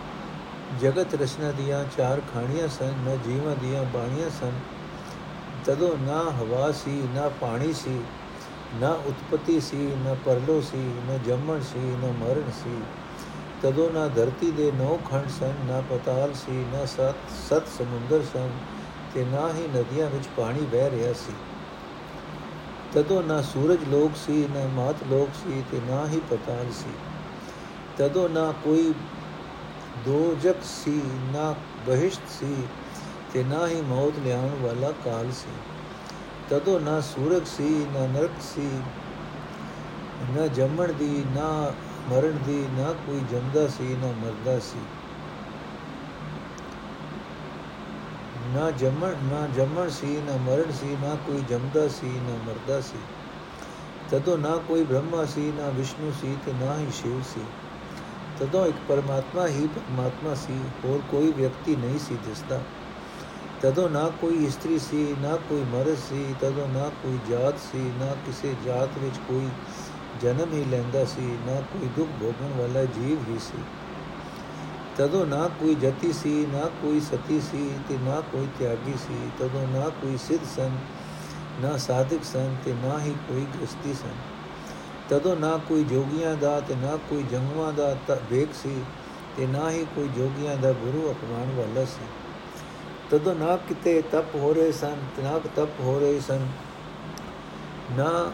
[0.81, 4.53] ਜਗਤ ਰਚਨਾ ਦੀਆਂ ਚਾਰ ਖਾਣੀਆਂ ਸਨ, ਨਾ ਜੀਵਾਂ ਦੀਆਂ ਬਾਣੀਆਂ ਸਨ।
[5.65, 8.01] ਤਦੋਂ ਨਾ ਹਵਾ ਸੀ, ਨਾ ਪਾਣੀ ਸੀ,
[8.75, 12.77] ਨਾ ਉਤਪਤੀ ਸੀ, ਨਾ ਪਰਲੋ ਸੀ, ਨਾ ਜੰਮਣ ਸੀ, ਨਾ ਮਰਨ ਸੀ।
[13.63, 17.15] ਤਦੋਂ ਨਾ ਧਰਤੀ ਦੇ ਨੌ ਖੰਡ ਸਨ, ਨਾ ਪਤਾਲ ਸੀ, ਨਾ ਸਤ
[17.49, 18.51] ਸਤ ਸਮੁੰਦਰ ਸਨ
[19.15, 21.33] ਤੇ ਨਾ ਹੀ ਨਦੀਆਂ ਵਿੱਚ ਪਾਣੀ ਵਹਿ ਰਿਹਾ ਸੀ।
[22.93, 26.91] ਤਦੋਂ ਨਾ ਸੂਰਜ ਲੋਕ ਸੀ, ਨਾ ਮਾਤ ਲੋਕ ਸੀ ਤੇ ਨਾ ਹੀ ਪਤਾਲ ਸੀ।
[27.97, 28.95] ਤਦੋਂ ਨਾ ਕੋਈ
[30.05, 31.01] ਦੋਜਕ ਸੀ,
[31.33, 31.55] ਨਾ
[31.87, 32.57] ਬਹਿਸ਼ਤ ਸੀ
[33.33, 35.53] ਤੇ ਨਾ ਹੀ ਮੌਤ ਲਿਆਉਣ ਵਾਲਾ ਕਾਲ ਸੀ।
[36.51, 38.69] ਤਦੋਂ ਨਾ ਸੂਰਜ ਸੀ, ਨਾ ਨਰਕ ਸੀ,
[40.37, 41.73] ਨਾ ਜੰਮਣ ਦੀ, ਨਾ
[42.11, 44.79] ਮਰਨ ਦੀ ਨਾ ਕੋਈ ਜੰਮਦਾ ਸੀ, ਨਾ ਮਰਦਾ ਸੀ।
[48.55, 52.99] ਨਾ ਜੰਮਣ ਨਾ ਜੰਮਣ ਸੀ, ਨਾ ਮਰਨ ਸੀ, ਨਾ ਕੋਈ ਜੰਮਦਾ ਸੀ, ਨਾ ਮਰਦਾ ਸੀ।
[54.11, 57.41] ਤਦੋਂ ਨਾ ਕੋਈ ਬ੍ਰਹਮਾ ਸੀ, ਨਾ ਵਿਸ਼ਨੂੰ ਸੀ ਤੇ ਨਾ ਹੀ ਸ਼ਿਵ ਸੀ।
[58.39, 62.61] ਤਦੋਂ ਇੱਕ ਪਰਮਾਤਮਾ ਹੀ ਪਰਮਾਤਮਾ ਸੀ, ਹੋਰ ਕੋਈ ਵਿਅਕਤੀ ਨਹੀਂ ਸੀ ਦਿਸਦਾ।
[63.61, 68.17] ਤਦੋਂ ਨਾ ਕੋਈ ਇਸਤਰੀ ਸੀ, ਨਾ ਕੋਈ ਮਰਦ ਸੀ, ਤਦੋਂ ਨਾ ਕੋਈ ਜਾਤ ਸੀ, ਨਾ
[68.27, 69.49] ਕਿਸੇ ਜਾਤ ਵਿੱਚ ਕੋਈ
[70.23, 73.63] ਜਨਮ ਹੀ ਲੈਂਦਾ ਸੀ, ਨਾ ਕੋਈ ਦੁੱਖ ਭੋਗਣ ਵਾਲਾ ਜੀਵ ਹੀ ਸੀ।
[74.97, 79.67] ਤਦੋਂ ਨਾ ਕੋਈ ਜਤੀ ਸੀ, ਨਾ ਕੋਈ ਸਤੀ ਸੀ ਤੇ ਨਾ ਕੋਈ ਤਿਆਗੀ ਸੀ। ਤਦੋਂ
[79.69, 80.77] ਨਾ ਕੋਈ ਸਿੱਧ ਸਨ
[81.61, 84.15] ਨਾ ਸਾਧਕ ਸਨ ਤੇ ਨਾ ਹੀ ਕੋਈ ਗ੍ਰਸਤੀ ਸਨ
[85.09, 87.97] ਤਦੋਂ ਨਾ ਕੋਈ ਜੋਗੀਆਂ ਦਾ ਤੇ ਨਾ ਕੋਈ ਜੰਗਵਾਂ ਦਾ
[88.31, 88.83] ਵੇਖ ਸੀ
[89.37, 92.07] ਤੇ ਨਾ ਹੀ ਕੋਈ ਜੋਗੀਆਂ ਦਾ ਗੁਰੂ ਅਪਮਾਨ ਵਾਲਾ ਸੀ।
[93.11, 96.47] ਤਦੋਂ ਨਾ ਕਿਤੇ ਤਪ ਹੋ ਰਹੇ ਸਨ, ਤੇ ਨਾ ਤਪ ਹੋ ਰਹੇ ਸਨ।
[97.93, 98.33] ਨਾ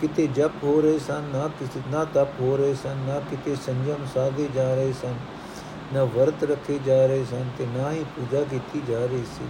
[0.00, 4.06] ਕਿਤੇ ਜਪ ਹੋ ਰਹੇ ਸਨ, ਨਾ ਕਿਸੇ, ਨਾ ਤਪ ਹੋ ਰਹੇ ਸਨ, ਨਾ ਕਿਤੇ ਸੰਜਮ
[4.14, 5.14] ਸਾਧੇ ਜਾ ਰਹੇ ਸਨ,
[5.94, 9.44] ਨਾ ਵਰਤ ਰੱਖੇ ਜਾ ਰਹੇ ਸਨ ਤੇ ਨਾ ਹੀ ਪੂਜਾ ਕੀਤੀ ਜਾ ਰਹੀ ਸੀ।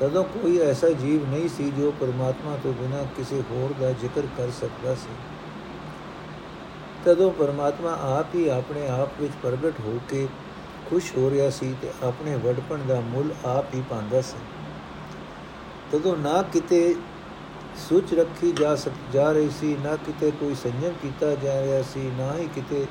[0.00, 4.50] ਤਦੋਂ ਕੋਈ ਐਸਾ ਜੀਵ ਨਹੀਂ ਸੀ ਜੋ ਪਰਮਾਤਮਾ ਤੋਂ ਬਿਨਾਂ ਕਿਸੇ ਹੋਰ ਦਾ ਜ਼ਿਕਰ ਕਰ
[4.50, 5.14] ਸਕਦਾ ਸੀ।
[7.04, 10.28] ਤਦੋਂ ਪਰਮਾਤਮਾ ਆਪ ਹੀ ਆਪਣੇ ਆਪ ਵਿੱਚ ਪ੍ਰਗਟ ਹੋ ਕੇ
[10.90, 14.38] ਖੁਸ਼ ਹੋ ਰਿਹਾ ਸੀ ਤੇ ਆਪਣੇ ਵਡਪਣ ਦਾ ਮੁੱਲ ਆਪ ਹੀ ਪਾਉਂਦਾ ਸੀ।
[15.92, 16.94] ਤਦੋਂ ਨਾ ਕਿਤੇ
[17.78, 22.10] ਸੁਚ ਰੱਖੀ ਜਾ ਸਕ, ਜਾ ਰਹੀ ਸੀ, ਨਾ ਕਿਤੇ ਕੋਈ ਸੰਜਮ ਕੀਤਾ ਜਾ ਰਿਹਾ ਸੀ,
[22.18, 22.86] ਨਾ ਹੀ ਕਿਤੇ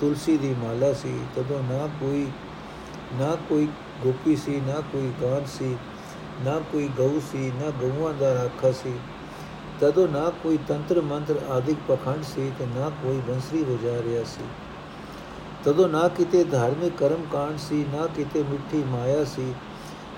[0.00, 2.26] ਤੁਲਸੀ ਦੀ ਮਾਲਾ ਸੀ। ਤਦੋਂ ਨਾ ਕੋਈ
[3.14, 3.68] ਨਾ ਕੋਈ
[4.04, 5.76] ਗੋਪੀ ਸੀ, ਨਾ ਕੋਈ ਗਾਂ ਸੀ,
[6.44, 8.92] ਨਾ ਕੋਈ ਗਊ ਸੀ, ਨਾ ਗਊਆਂ ਦਾ ਰਾਖਾ ਸੀ,
[9.80, 14.44] ਤਦੋਂ ਨਾ ਕੋਈ ਤੰਤਰ ਮੰਤਰ ਆਦਿਕ ਪਖੰਡ ਸੀ ਤੇ ਨਾ ਕੋਈ ਬੰਸਰੀ ਵਜਾ ਰਿਹਾ ਸੀ।
[15.64, 19.54] ਤਦੋਂ ਨਾ ਕਿਤੇ ਧਾਰਮਿਕ ਕਰਮ ਕਾਂਡ ਸੀ, ਨਾ ਕਿਤੇ ਮਿੱਠੀ ਮਾਇਆ ਸੀ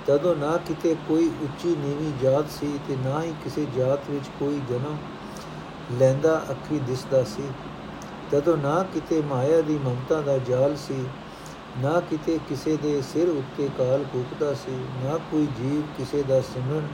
[0.06, 4.60] ਤਦੋਂ ਨਾ ਕਿਤੇ ਕੋਈ ਉੱਚੀ ਨੀਵੀਂ ਜਾਤ ਸੀ ਤੇ ਨਾ ਹੀ ਕਿਸੇ ਜਾਤ ਵਿੱਚ ਕੋਈ
[4.70, 4.96] ਜਨਮ
[5.98, 7.42] ਲੈਂਦਾ, ਅੱਖੀ ਦਿਸਦਾ ਸੀ।
[8.30, 11.04] ਤਦੋਂ ਨਾ ਕਿਤੇ ਮਾਇਆ ਦੀ ਮਮਤਾ ਦਾ ਜਾਲ ਸੀ,
[11.78, 16.88] ਨਾ ਕਿਤੇ ਕਿਸੇ ਦੇ ਸਿਰ ਉੱਤੇ ਕਾਲ ਕੂਕਦਾ ਸੀ, ਨਾ ਕੋਈ ਜੀਵ ਕਿਸੇ ਦਾ ਸਿਮਰਨ,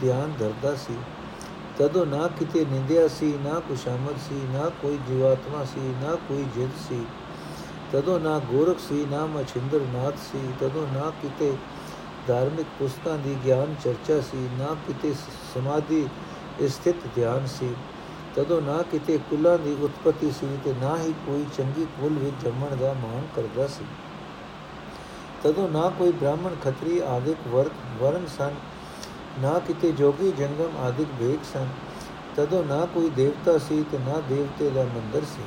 [0.00, 0.96] ਧਿਆਨ ਧਰਦਾ ਸੀ।
[1.78, 6.70] ਤਦੋਂ ਨਾ ਕਿਤੇ ਨਿੰਦਿਆ ਸੀ, ਨਾ ਕੁਸ਼ਾਮਦ ਸੀ, ਨਾ ਕੋਈ ਜੀਵਾਤਮਾ ਸੀ, ਨਾ ਕੋਈ ਜਿੱਦ
[6.88, 7.04] ਸੀ।
[7.92, 11.54] ਤਦੋਂ ਨਾ ਗੋਰਖ ਸੀ, ਨਾ ਮਛਿੰਦਰ ਨਾਥ ਸੀ ਤਦੋਂ ਨਾ ਕਿਤੇ
[12.28, 15.12] ਧਾਰਮਿਕ ਪੁਸਤਕਾਂ ਦੀ ਗਿਆਨ ਚਰਚਾ ਸੀ, ਨਾ ਕਿਤੇ
[15.54, 16.06] ਸਮਾਧੀ
[16.68, 17.74] ਸਥਿਤ ਧਿਆਨ ਸੀ।
[18.36, 22.76] ਤਦੋਂ ਨਾ ਕਿਤੇ ਕੁਲਾਂ ਦੀ ਉਤਪਤੀ ਸੀ ਤੇ ਨਾ ਹੀ ਕੋਈ ਚੰਗੀ ਕੁਲ ਵਿੱਚ ਜੰਮਣ
[22.76, 23.84] ਦਾ ਮਾਨ ਕਰਦਾ ਸੀ।
[25.42, 28.54] ਤਦੋਂ ਨਾ ਕੋਈ ਬ੍ਰਾਹਮਣ ਖੱਤਰੀ ਆਦਿਕ ਵਰਗ ਵਰਨ ਸਨ,
[29.38, 31.68] ਨਾ ਕਿਤੇ ਜੋਗੀ ਜੰਗਮ ਆਦਿਕ ਵੇਖ ਸਨ।
[32.36, 35.42] ਤਦੋਂ ਨਾ ਕੋਈ ਦੇਵਤਾ ਸੀ ਤੇ ਨਾ ਦੇਵਤੇ ਦਾ ਮੰਦਰ ਸੀ।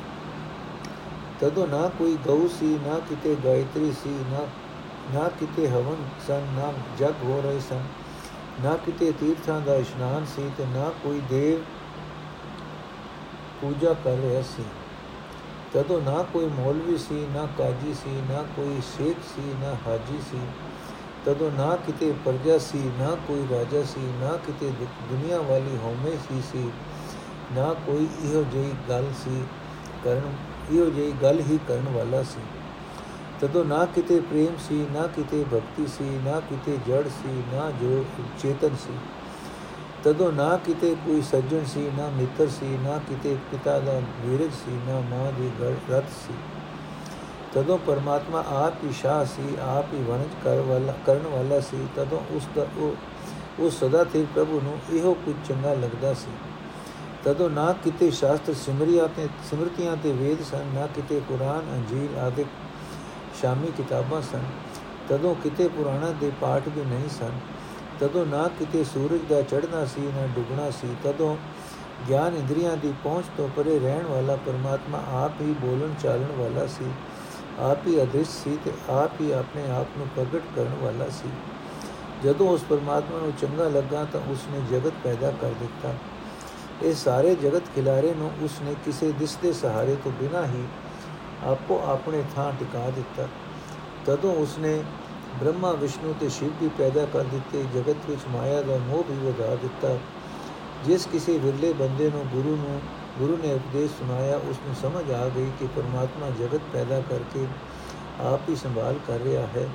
[1.40, 4.46] ਤਦੋਂ ਨਾ ਕੋਈ ਗਊ ਸੀ, ਨਾ ਕਿਤੇ ਗਾਇਤਰੀ ਸੀ, ਨਾ
[5.14, 7.82] ਨਾ ਕਿਤੇ ਹਵਨ ਸਨ, ਨਾ ਜਗ ਹੋ ਰਹੇ ਸਨ,
[8.64, 11.62] ਨਾ ਕਿਤੇ ਤੀਰਥਾਂ ਦਾ ਇਸ਼ਨਾਨ ਸੀ ਤੇ ਨਾ ਕੋਈ ਦੇਵ
[13.62, 14.64] ਪੂਜਾ ਕਰ ਰਿਹਾ ਸੀ।
[15.74, 20.40] ਤਦੋਂ ਨਾ ਕੋਈ ਮੌਲਵੀ ਸੀ, ਨਾ ਕਾਜੀ ਸੀ, ਨਾ ਕੋਈ ਸ਼ੇਖ ਸੀ, ਨਾ ਹਾਜੀ ਸੀ,
[21.26, 24.72] ਤਦੋਂ ਨਾ ਕਿਤੇ ਪਰਜਾ ਸੀ, ਨਾ ਕੋਈ ਰਾਜਾ ਸੀ, ਨਾ ਕਿਤੇ
[25.10, 26.72] ਦੁਨੀਆ ਵਾਲੀ ਹਉਮੈ ਸੀ ਸੀ,
[27.52, 29.44] ਨਾ ਕੋਈ ਇਹੋ ਜਿਹੀ ਗੱਲ ਸੀ
[30.04, 30.34] ਕਰਨ,
[30.72, 32.61] ਇਹੋ ਜਿਹੀ ਗੱਲ ਹੀ ਕਰਨ ਵਾਲਾ ਸੀ।
[33.42, 38.06] ਤਦੋਂ ਨਾ ਕਿਤੇ ਪ੍ਰੇਮ ਸੀ, ਨਾ ਕਿਤੇ ਭਗਤੀ ਸੀ, ਨਾ ਕਿਤੇ ਜੜ ਸੀ, ਨਾ ਜੋ
[38.42, 38.94] ਚੇਤਨ ਸੀ।
[40.04, 44.80] ਤਦੋਂ ਨਾ ਕਿਤੇ ਕੋਈ ਸੱਜਣ ਸੀ, ਨਾ ਮਿੱਤਰ ਸੀ, ਨਾ ਕਿਤੇ ਪਿਤਾ ਦਾ ਵੀਰਜ ਸੀ,
[44.88, 45.52] ਨਾ ਮਾਂ ਦੀ
[45.92, 46.34] ਰਤ ਸੀ।
[47.54, 52.22] ਤਦੋਂ ਪਰਮਾਤਮਾ ਆਪ ਹੀ ਸ਼ਾਹ ਸੀ, ਆਪ ਹੀ ਵਣਜ ਕਰ ਵਾਲਾ, ਕਰਨ ਵਾਲਾ ਸੀ। ਤਦੋਂ
[52.36, 52.96] ਉਸ ਦਾ, ਉਹ
[53.60, 56.32] ਉਸ ਸਦਾ ਤੇ ਪ੍ਰਭੂ ਨੂੰ ਇਹੋ ਕੁਝ ਚੰਗਾ ਲੱਗਦਾ ਸੀ।
[57.24, 62.48] ਤਦੋਂ ਨਾ ਕਿਤੇ ਸ਼ਾਸਤਰ ਸਿਮਰਿਆ ਤੇ, ਸਿਮਰਤੀਆਂ ਤੇ ਵੇਦ ਸਨ, ਨਾ ਕਿਤੇ ਕੁਰਾਨ ਅੰਜੀਲ ਆਦਿਕ
[63.42, 64.44] ਸ਼ਾਮੀ ਕਿਤਾਬਾਂ ਸਨ।
[65.10, 67.40] ਤਦੋਂ ਕਿਤੇ ਪੁਰਾਣਾ ਦੇ ਪਾਠ ਵੀ ਨਹੀਂ ਸਨ।
[68.00, 71.36] ਤਦੋਂ ਨਾ ਕਿਤੇ ਸੂਰਜ ਦਾ ਚੜ੍ਹਨਾ ਸੀ, ਨਾ ਡੁੱਬਣਾ ਸੀ। ਤਦੋਂ
[72.10, 76.86] ਗਿਆਨ ਇੰਦਰੀਆਂ ਦੀ ਪਹੁੰਚ ਤੋਂ ਪਰੇ ਰਹਿਣ ਵਾਲਾ ਪਰਮਾਤਮਾ ਆਪ ਹੀ ਬੋਲਣ ਚਾਲਣ ਵਾਲਾ ਸੀ।
[77.60, 81.30] ਆਪ ਹੀ ਅਦ੍ਰਿਸ਼ ਸੀ ਤੇ ਆਪ ਹੀ ਆਪਣੇ ਆਪ ਨੂੰ ਪ੍ਰਗਟ ਕਰਨ ਵਾਲਾ ਸੀ।
[82.24, 85.94] ਜਦੋਂ ਉਸ ਪਰਮਾਤਮਾ ਨੂੰ ਚੰਗਾ ਲੱਗਾ ਤਾਂ ਉਸ ਨੇ ਜਗਤ ਪੈਦਾ ਕਰ ਦਿੱਤਾ।
[86.84, 90.64] ਇਹ ਸਾਰੇ ਜਗਤ ਖਿਲਾਰੇ ਨੂੰ ਉਸ ਨੇ ਕਿਸੇ ਦਿਸ ਦੇ ਸਹਾਰੇ ਤੋਂ ਬਿਨਾ ਹੀ
[91.46, 93.28] ਆਪੋ ਆਪਣੇ ਥਾਂ ਟਿਕਾ ਦਿੱਤਾ।
[94.06, 94.84] ਤਦੋਂ ਉਸਨੇ
[95.40, 99.56] ਬ੍ਰਹਮਾ, ਵਿਸ਼ਨੂੰ ਤੇ ਸ਼ਿਵ ਵੀ ਪੈਦਾ ਕਰ ਦਿੱਤੇ। ਜਗਤ ਵਿੱਚ ਮਾਇਆ ਦਾ ਮੋਹ ਵੀ ਵਧਾ
[99.56, 99.98] ਦਿੱਤਾ।
[100.86, 102.82] ਜਿਸ ਕਿਸੇ ਵਿਰਲੇ ਬੰਦੇ ਨੂੰ ਗੁਰੂ ਨੂੰ,
[103.20, 107.48] ਗੁਰੂ ਨੇ ਉਪਦੇਸ਼ ਸੁਣਾਇਆ ਉਸ ਨੂੰ ਸਮਝ ਆ ਗਈ ਕਿ ਪਰਮਾਤਮਾ ਜਗਤ ਪੈਦਾ ਕਰਕੇ
[108.22, 109.68] ਆਪ ਹੀ ਸੰਭਾਲ ਕਰ ਰਿਹਾ ਹੈ।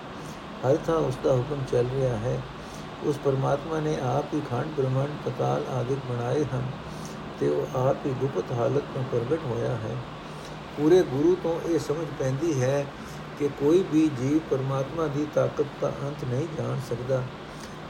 [0.66, 2.42] ਹਰ ਥਾਂ ਉਸ ਦਾ ਹੁਕਮ ਚੱਲ ਰਿਹਾ ਹੈ।
[3.04, 6.62] ਉਸ ਪਰਮਾਤਮਾ ਨੇ ਆਪ ਹੀ ਖੰਡ, ਬ੍ਰਹਮੰਡ, ਪਤਾਲ ਆਦਿਕ ਬਣਾਏ ਹਨ
[7.40, 9.96] ਤੇ ਉਹ ਆਪ ਹੀ ਗੁਪਤ ਹਾਲਤ ਤੋਂ ਪ੍ਰਗਟ ਹੋਇਆ ਹੈ।
[10.76, 12.86] ਪੂਰੇ ਗੁਰੂ ਤੋਂ ਇਹ ਸਮਝ ਪੈਂਦੀ ਹੈ
[13.38, 17.22] ਕਿ ਕੋਈ ਵੀ ਜੀਵ ਪਰਮਾਤਮਾ ਦੀ ਤਾਕਤ ਦਾ ਅੰਤ ਨਹੀਂ ਜਾਣ ਸਕਦਾ।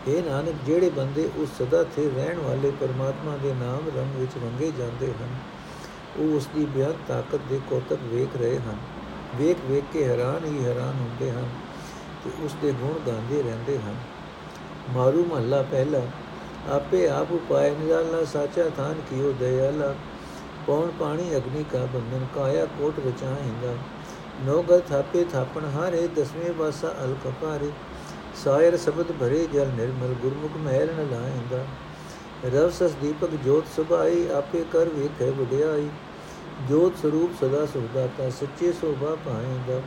[0.08, 4.70] ਇਹ ਨਾਨਕ, ਜਿਹੜੇ ਬੰਦੇ ਉਸ ਸਦਾ ਥੇ ਰਹਿਣ ਵਾਲੇ ਪਰਮਾਤਮਾ ਦੇ ਨਾਮ ਰੰਗ ਵਿੱਚ ਰੰਗੇ
[4.78, 5.36] ਜਾਂਦੇ ਹਨ,
[6.16, 8.76] ਉਹ ਉਸ ਦੀ ਬਿਆਨ ਤਾਕਤ ਦੇ ਕੋਤਕ ਵੇਖ ਰਹੇ ਹਨ।
[9.36, 11.48] ਵੇਖ ਵੇਖ ਕੇ ਹੈਰਾਨ ਹੀ ਹੈਰਾਨ ਹੁੰਦੇ ਹਨ
[12.24, 13.94] ਤੇ ਉਸ ਦੇ ਗੁਣ ਗਾਉਂਦੇ ਰਹਿੰਦੇ ਹਨ।
[14.90, 16.00] ਮਾਰੂ ਮਹੱਲਾ ਪਹਿਲਾ,
[16.68, 19.94] ਆਪੇ ਆਪ ਉਪਾਇ ਨਿਰਾਲਾ, ਸਾਚਾ ਥਾਨ ਕੀਓ ਦਇਆਲਾ।
[20.66, 22.26] ਪੌਣ ਪਾਣੀ, ਅਗਨੀ ਕਾ ਬੰਧਨ?
[22.34, 23.74] ਕਾਇਆ ਕੋਟ ਰਚਾਇਂਦਾ
[24.46, 27.70] ਨੋਗਲ ਥਾਪੇ ਥਾਪਣ ਹਾਰੇ, ਦਸਵੇਂ ਵਾਸਾ ਅਲ ਕਪਾਰੇ
[28.44, 31.64] ਸਾਇਰ ਸ਼ਬਦ ਭਰੇ ਜਲ ਨਿਰਮਲ, ਗੁਰਮੁਖ ਮਹਿਲ ਨ ਲਾਇਂਦਾ
[32.46, 35.88] ਰਵ ਸਸ ਦੀਪਕ ਜੋਤ ਸੁਭਾਈ, ਆਪੇ ਕਰ ਵੇਖੇ ਵਡਿਆਈ।
[36.68, 39.80] ਜੋਤ ਸਰੂਪ ਸਦਾ ਸੁਭਦਾਤਾ ਸੱਚੇ ਸੋਭਾ ਪਾਏਂਦਾ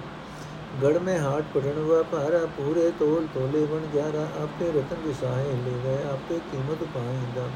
[0.83, 5.77] ਗੜ ਮੇ ਹਾਟ ਪੜਨ ਵਾ ਭਾਰਾ ਪੂਰੇ ਤੋਲ ਤੋਲੇ ਬਣ ਗਿਆਰਾ ਆਪੇ ਰਤਨ ਵਿਸਾਏ ਲੈ
[5.85, 7.47] ਗਏ, ਆਪੇ ਕੀਮਤ ਪਾਏਂਦਾ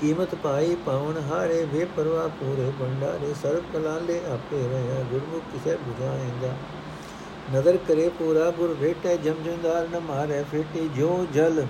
[0.00, 6.54] ਕੀਮਤ ਪਾਈ, ਪਾਵਨ ਹਾਰੇ, ਵੇ ਪਰਵਾ ਪੂਰੇ ਭੰਡਾਰੇ, ਸਰਬ ਕਲਾਲੇ ਆਪੇ ਰਹਿਆ, ਗੁਰਮੁਖ ਕਿਸੈ 부ਝਾਏਂਦਾ
[7.54, 11.64] ਨਦਰ ਕਰੇ ਪੂਰਾ ਗੁਰ ਭੇਟੇ ਜਮ ਜੰਦਾਰ ਨ ਮਾਰੇ ਫੇਟੀ ਜੋ ਜਲ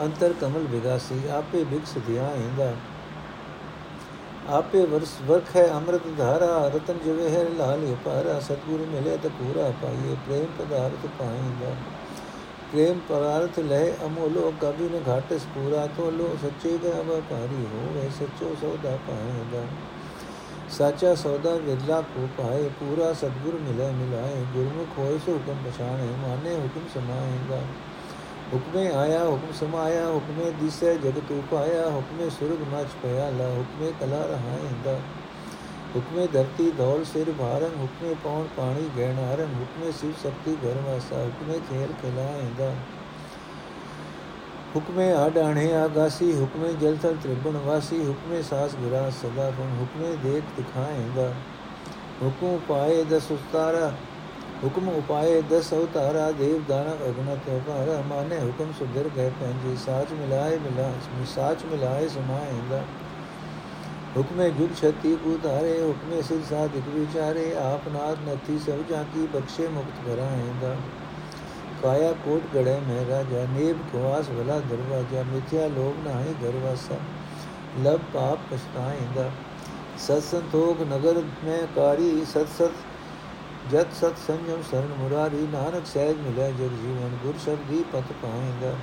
[0.00, 2.72] ਅੰਤਰ ਕਮਲ ਵਿਗਾਸੀ, ਆਪੇ ਬਿਕਸ ਧਿਆਏਂਦਾ
[4.48, 9.70] ਆਪੇ ਵਰਸ ਵਰਖ ਹੈ ਅੰਮ੍ਰਿਤ ਧਾਰਾ, ਰਤਨ ਜਿਵੇਂ ਹੈ ਲਾਲ ਪਾਰਾ ਸਤਗੁਰ ਮਿਲੇ ਤਾਂ ਪੂਰਾ
[9.82, 11.74] ਪਾਈਏ, ਪ੍ਰੇਮ ਪਦਾਰਥ ਪਾਏਗਾ।
[12.72, 18.96] ਪ੍ਰੇਮ ਪਦਾਰਥ ਲੈ ਅਮੋਲੋ ਕਬੀ ਨ ਘਾਟਸ ਪੂਰਾ ਤੋਲੋ, ਸੱਚੇ ਦਾ ਵਪਾਰੀ ਹੋਵੇ, ਸੱਚੋ ਸੌਦਾ
[19.08, 19.62] ਪਾਏਗਾ
[20.68, 26.54] ਸਾਚਾ ਸੌਦਾ ਵਿਦਲਾ ਕੋ ਪਾਏ ਪੂਰਾ ਸਤਗੁਰ ਮਿਲੇ ਮਿਲਾਏ, ਗੁਰਮੁਖ ਹੋਏ ਸੋ ਹੁਕਮ ਪਛਾਣੇ, ਮਾਨੇ
[26.54, 27.60] ਹੁਕਮ ਸਮਾਏਗਾ
[28.52, 34.24] ਹੁਕਮੇ ਆਇਆ, ਹੁਕਮ ਸਮਾਇਆ, ਹੁਕਮੇ ਦਿਸੈ ਜਗਤ ਉਪਾਇਆ ਹੁਕਮੇ ਸੁਰਗ ਮਚ ਪਿਆ ਲਾ, ਹੁਕਮੇ ਕਲਾ
[34.26, 34.98] ਰਹਾਇਂਦਾ
[35.94, 41.24] ਹੁਕਮੇ ਧਰਤੀ ਧੌਲ ਸਿਰ ਭਾਰੰ ਹੁਕਮੇ ਪੌਣ ਪਾਣੀ ਗਹਿਣ ਹਰਨ ਹੁਕਮੇ ਸਿਵ ਸ਼ਕਤੀ ਘਰ ਵਾਸਾ
[41.24, 42.72] ਹੁਕਮੇ ਖੇਲ ਖਿਲਾਇਂਦਾ
[44.76, 50.44] ਹੁਕਮੇ ਆਡਾਣੇ ਆਗਾਸੀ, ਹੁਕਮੇ ਜਲ ਤਲ ਤ੍ਰਿਬਣ ਵਾਸੀ, ਹੁਕਮੇ ਸਾਸ ਗੁਰਾ ਸਦਾ ਗੁਣ, ਹੁਕਮੇ ਦੇਖ
[50.56, 51.32] ਦਿਖਾਇਂਦਾ
[52.22, 53.92] ਹੁਕਮ ਪਾਏ ਦਸ ਉਸਤਾਰਾ,
[54.64, 60.58] ਹੁਕਮ ਉਪਾਏ ਦਸ ਅਵਤਾਰਾ, ਦੇਵ ਦਾਨਵ ਅਗਨਤ ਅਪਾਰਾ ਮਾਨੇ ਹੁਕਮ ਸੁਧਰ ਗਏ ਪੰਜੀ, ਸਾਚ ਮਿਲਾਏ
[60.58, 60.92] ਮਿਲਾ
[61.34, 62.82] ਸਾਚ ਮਿਲਾਏ ਸਮਾਇਂਦਾ
[64.16, 70.06] ਹੁਕਮੇ ਜੁਗ ਛਤੀ ਉਤਾਰੇ ਹੁਕਮੇ ਸਿਰ ਸਾਧਿਕ ਵਿਚਾਰੇ, ਆਪ ਨਾਥ ਨਤੀ ਸਭ ਜਾਂਕੀ ਬਖਸ਼ੇ ਮੁਕਤ
[70.06, 70.76] ਕਰਾਏਂਦਾ
[71.82, 76.98] ਕਾਇਆ ਕੋਟ ਗੜੇ ਮਹਿ ਰਾਜਾ, ਨੇਬ ਖਵਾਸ ਵਲਾ ਦਰਵਾਜਾ, ਮਿਥਿਆ ਲੋਭ ਨਾਹੀ ਘਰਵਾਸਾ
[77.84, 79.30] ਲਬ ਪਾਪ ਪਛਤਾਏਂਦਾ
[79.98, 82.72] ਸਤ ਸੰਤੋਖ ਨਗਰ ਮੈਂ ਕਾਰੀ, ਸਤ ਸਤ,
[83.70, 88.74] ਜਤ ਸਤ ਸੰਜਮ ਸਰਨ ਮੁਰਾਰੀ, ਨਾਨਕ ਸਹਿਜ ਮਿਲੇ ਜਗ ਜੀਵਨ, ਗੁਰ ਸ਼ਬਦੀ ਪਤ ਪਾਏਗਾ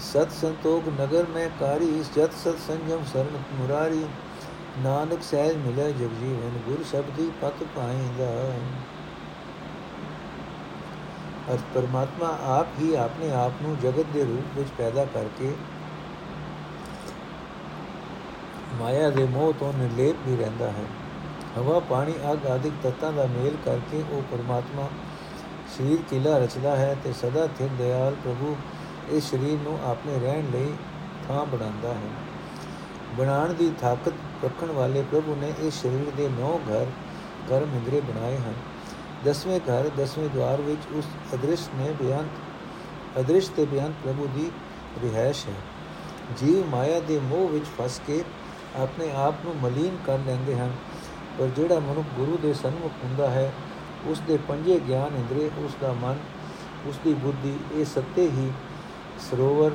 [0.00, 4.04] ਸਤ ਸੰਤੋਖ ਨਗਰ ਮੈਂ ਕਾਰੀ ਜਤ ਸਤ ਸੰਜਮ ਸਰਨ ਮੁਰਾਰੀ।
[4.78, 8.30] ਨਾਨਕ ਸਹਿਜ ਮਿਲੇ ਜਗ ਜੀਵਨ, ਗੁਰ ਸ਼ਬਦੀ ਪਤ ਪਾਏਗਾ
[11.52, 15.52] ਅਰ ਪਰਮਾਤਮਾ ਆਪ ਹੀ ਆਪਣੇ ਆਪ ਨੂੰ ਜਗਤ ਦੇ ਰੂਪ ਵਿੱਚ ਪੈਦਾ ਕਰਕੇ
[18.74, 20.84] ਮਾਇਆ ਦੇ ਮੋਹ ਤੋਂ ਨਿਰਲੇਪ ਵੀ ਰਹਿੰਦਾ ਹੈ।
[21.58, 24.88] ਹਵਾ, ਪਾਣੀ, ਅਗ ਆਦਿਕ ਤਤਾਂ ਦਾ ਮੇਲ ਕਰਕੇ ਉਹ ਪਰਮਾਤਮਾ
[25.76, 28.56] ਸਰੀਰ, ਕਿਲਾ ਰਚਦਾ ਹੈ ਤੇ ਸਦਾ ਥਿਰ ਦਿਆਲ ਪ੍ਰਭੂ
[29.10, 30.72] ਇਸ ਸਰੀਰ ਨੂੰ ਆਪਣੇ ਰਹਿਣ ਲਈ
[31.28, 32.10] ਥਾਂ ਬਣਾਉਂਦਾ ਹੈ।
[33.14, 36.86] ਬਣਾਉਣ ਦੀ ਤਾਕਤ ਰੱਖਣ ਵਾਲੇ ਪ੍ਰਭੂ ਨੇ ਇਸ ਸਰੀਰ ਦੇ ਨੌ ਘਰ
[37.48, 38.54] ਕਰਮ ਇੰਦਰੇ ਬਣਾਏ ਹਨ।
[39.24, 42.28] ਦਸਵੇਂ ਘਰ, ਦਸਵੇਂ ਦਵਾਰ ਵਿੱਚ ਉਸ ਅਦ੍ਰਿਸ਼ ਨੇ ਬਿਆਨ
[43.20, 44.50] ਅਦ੍ਰਿਸ਼ ਤੇ ਬਿਆਨ ਪ੍ਰਭੂ ਦੀ
[45.02, 45.54] ਰਿਹਾਇਸ਼ ਹੈ।
[46.38, 48.22] ਜੀਵ ਮਾਇਆ ਦੇ ਮੋਹ ਵਿੱਚ ਫਸ ਕੇ
[48.76, 50.72] ਆਪਣੇ ਆਪ ਨੂੰ ਮਲੀਨ ਕਰ ਲੈਂਦੇ ਹਨ,
[51.38, 53.52] ਪਰ ਜਿਹੜਾ ਮਨੁੱਖ ਗੁਰੂ ਦੇ ਸਨਮੁਖ ਹੁੰਦਾ ਹੈ
[54.06, 56.18] ਉਸ ਦੇ ਪੰਜੇ ਗਿਆਨ ਇੰਦਰੀ ਉਸ ਦਾ ਮਨ
[56.86, 58.50] ਉਸ ਦੀ ਬੁੱਧੀ, ਇਹ ਸੱਤੇ ਹੀ
[59.20, 59.70] ਸਰੋਵਰ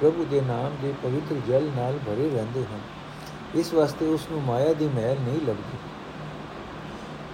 [0.00, 2.80] ਪ੍ਰਭੂ ਦੇ ਨਾਮ ਦੇ ਪਵਿੱਤਰ ਜਲ ਨਾਲ ਭਰੇ ਰਹਿੰਦੇ ਹਨ।
[3.54, 5.78] ਇਸ ਵਾਸਤੇ ਉਸ ਨੂੰ ਮਾਇਆ ਦੀ ਮਹਿਲ ਨਹੀਂ ਲੱਗਦੀ।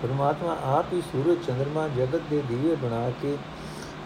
[0.02, 3.36] ਪਰਮਾਤਮਾ ਆਪ ਹੀ ਸੂਰਜ ਚੰ드ਰਮਾ ਜਗਤ ਦੇ ਦੀਵੇ ਬਣਾ ਕੇ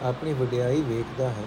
[0.02, 1.44] ਆਪਣੀ ਵਡਿਆਈ ਵੇਖਦਾ ਹੈ।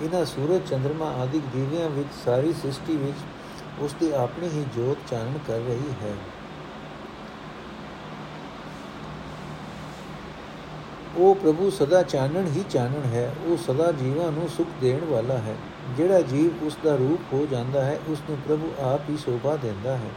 [0.00, 3.18] ਇਹਨਾਂ ਸੂਰਜ ਚੰ드ਰਮਾ ਆਦਿ ਦੀਵਿਆਂ ਵਿੱਚ ਸਾਰੀ ਸ੍ਰਿਸ਼ਟੀ ਵਿੱਚ
[3.80, 6.14] ਉਸ ਦੀ ਆਪਣੀ ਹੀ ਜੋਤ ਚਾਨਣ ਕਰ ਰਹੀ ਹੈ।
[11.16, 15.56] ਉਹ ਪ੍ਰਭੂ ਸਦਾ ਚਾਨਣ ਹੀ ਚਾਨਣ ਹੈ, ਉਹ ਸਦਾ ਜੀਵਾਂ ਨੂੰ ਸੁਖ ਦੇਣ ਵਾਲਾ ਹੈ।
[15.96, 19.96] ਜਿਹੜਾ ਜੀਵ ਉਸ ਦਾ ਰੂਪ ਹੋ ਜਾਂਦਾ ਹੈ, ਉਸ ਨੂੰ ਪ੍ਰਭੂ ਆਪ ਹੀ ਸੋਭਾ ਦਿੰਦਾ
[19.96, 20.10] ਹੈ।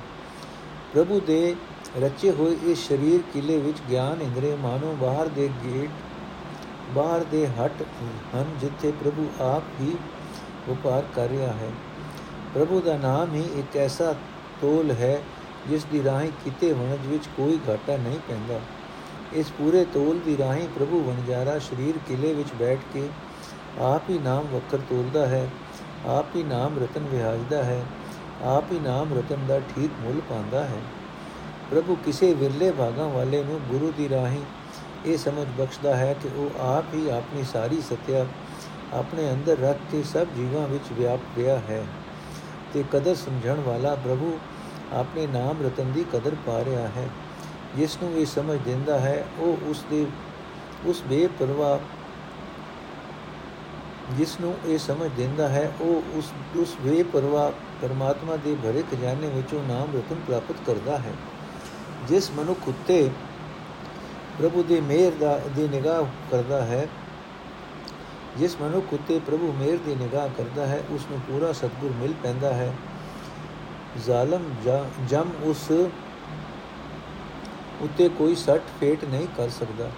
[0.93, 1.55] ਪ੍ਰਭੂ ਦੇ
[2.01, 5.89] ਰਚੇ ਹੋਏ ਇਸ ਸਰੀਰ ਕਿਲੇ ਵਿੱਚ ਗਿਆਨ ਇੰਦਰੇ ਮਾਨੋ ਬਾਹਰ ਦੇ ਗੇਟ,
[6.95, 7.71] ਬਾਹਰ ਦੇ ਹਟ
[8.36, 9.95] ਹਨ, ਜਿੱਥੇ ਪ੍ਰਭੂ ਆਪ ਹੀ
[10.69, 11.69] ਵਪਾਰ ਕਰ ਰਿਹਾ ਹੈ।
[12.53, 14.13] ਪ੍ਰਭੂ ਦਾ ਨਾਮ ਹੀ ਇੱਕ ਐਸਾ
[14.62, 15.21] ਤੋਲ ਹੈ,
[15.69, 18.60] ਜਿਸ ਦੀ ਰਾਹੀਂ ਕਿਤੇ ਵਣਜ ਵਿੱਚ ਕੋਈ ਘਾਟਾ ਨਹੀਂ ਪੈਂਦਾ।
[19.33, 23.09] ਇਸ ਪੂਰੇ ਤੋਲ ਦੀ ਰਾਹੀਂ ਪ੍ਰਭੂ ਵਣਜਾਰਾ ਸਰੀਰ ਕਿਲੇ ਵਿੱਚ ਬੈਠ ਕੇ
[23.81, 25.47] ਆਪ ਹੀ ਨਾਮ ਵਕਰ ਤੋਲਦਾ ਹੈ,
[26.05, 27.83] ਆਪ ਹੀ ਨਾਮ ਰਤਨ ਵਿਹਾਜਦਾ ਹੈ,
[28.43, 30.79] ਆਪ ਹੀ ਨਾਮ ਰਤਨ ਦਾ ਠੀਕ ਮੁੱਲ ਪਾਉਂਦਾ ਹੈ।
[31.71, 34.41] ਪ੍ਰਭੂ ਕਿਸੇ ਵਿਰਲੇ ਭਾਗਾਂ ਵਾਲੇ ਨੂੰ ਗੁਰੂ ਦੀ ਰਾਹੀਂ
[35.05, 38.25] ਇਹ ਸਮਝ ਬਖਸ਼ਦਾ ਹੈ ਕਿ ਉਹ ਆਪ ਹੀ ਆਪਣੀ ਸਾਰੀ ਸਤਿਆ
[38.93, 41.85] ਆਪਣੇ ਅੰਦਰ ਰੱਖ ਕੇ ਸਭ ਜੀਵਾਂ ਵਿੱਚ ਵਿਆਪ ਰਿਹਾ ਹੈ
[42.73, 44.39] ਤੇ ਕਦਰ ਸਮਝਣ ਵਾਲਾ ਪ੍ਰਭੂ
[44.93, 47.07] ਆਪਣੇ ਨਾਮ ਰਤਨ ਦੀ ਕਦਰ ਪਾ ਰਿਹਾ ਹੈ।
[47.78, 50.06] ਜਿਸ ਨੂੰ ਇਹ ਸਮਝ ਦਿੰਦਾ ਹੈ, ਉਹ ਉਸ ਦੇ
[50.86, 51.80] ਉਸ ਬੇਪਰਵਾਹ
[54.15, 57.51] ਜਿਸ ਨੂੰ ਇਹ ਸਮਝ ਦਿੰਦਾ ਹੈ, ਉਹ ਉਸ ਉਸ ਬੇਪਰਵਾਹ
[57.82, 61.13] ਪਰਮਾਤਮਾ ਦੇ ਭਰੇ ਖਜ਼ਾਨੇ ਵਿੱਚੋਂ ਨਾਮ ਰਤਨ ਪ੍ਰਾਪਤ ਕਰਦਾ ਹੈ।
[62.08, 63.10] ਜਿਸ ਮਨੁੱਖ ਉੱਤੇ
[64.39, 66.88] ਪ੍ਰਭੂ ਦੇ ਮਿਹਰ ਦਾ, ਦੀ ਨਿਗਾਹ ਕਰਦਾ ਹੈ,
[68.38, 72.54] ਜਿਸ ਮਨੁੱਖ ਉੱਤੇ ਪ੍ਰਭੂ ਮਿਹਰ ਦੀ ਨਿਗਾਹ ਕਰਦਾ ਹੈ ਉਸ ਨੂੰ ਪੂਰਾ ਸਤਗੁਰ ਮਿਲ ਪੈਂਦਾ
[72.54, 72.73] ਹੈ।
[74.06, 74.43] ਜ਼ਾਲਮ
[75.10, 75.71] ਜਮ ਉਸ
[77.81, 79.89] ਉੱਤੇ ਕੋਈ ਸੱਟ ਫੇਟ ਨਹੀਂ ਕਰ ਸਕਦਾ।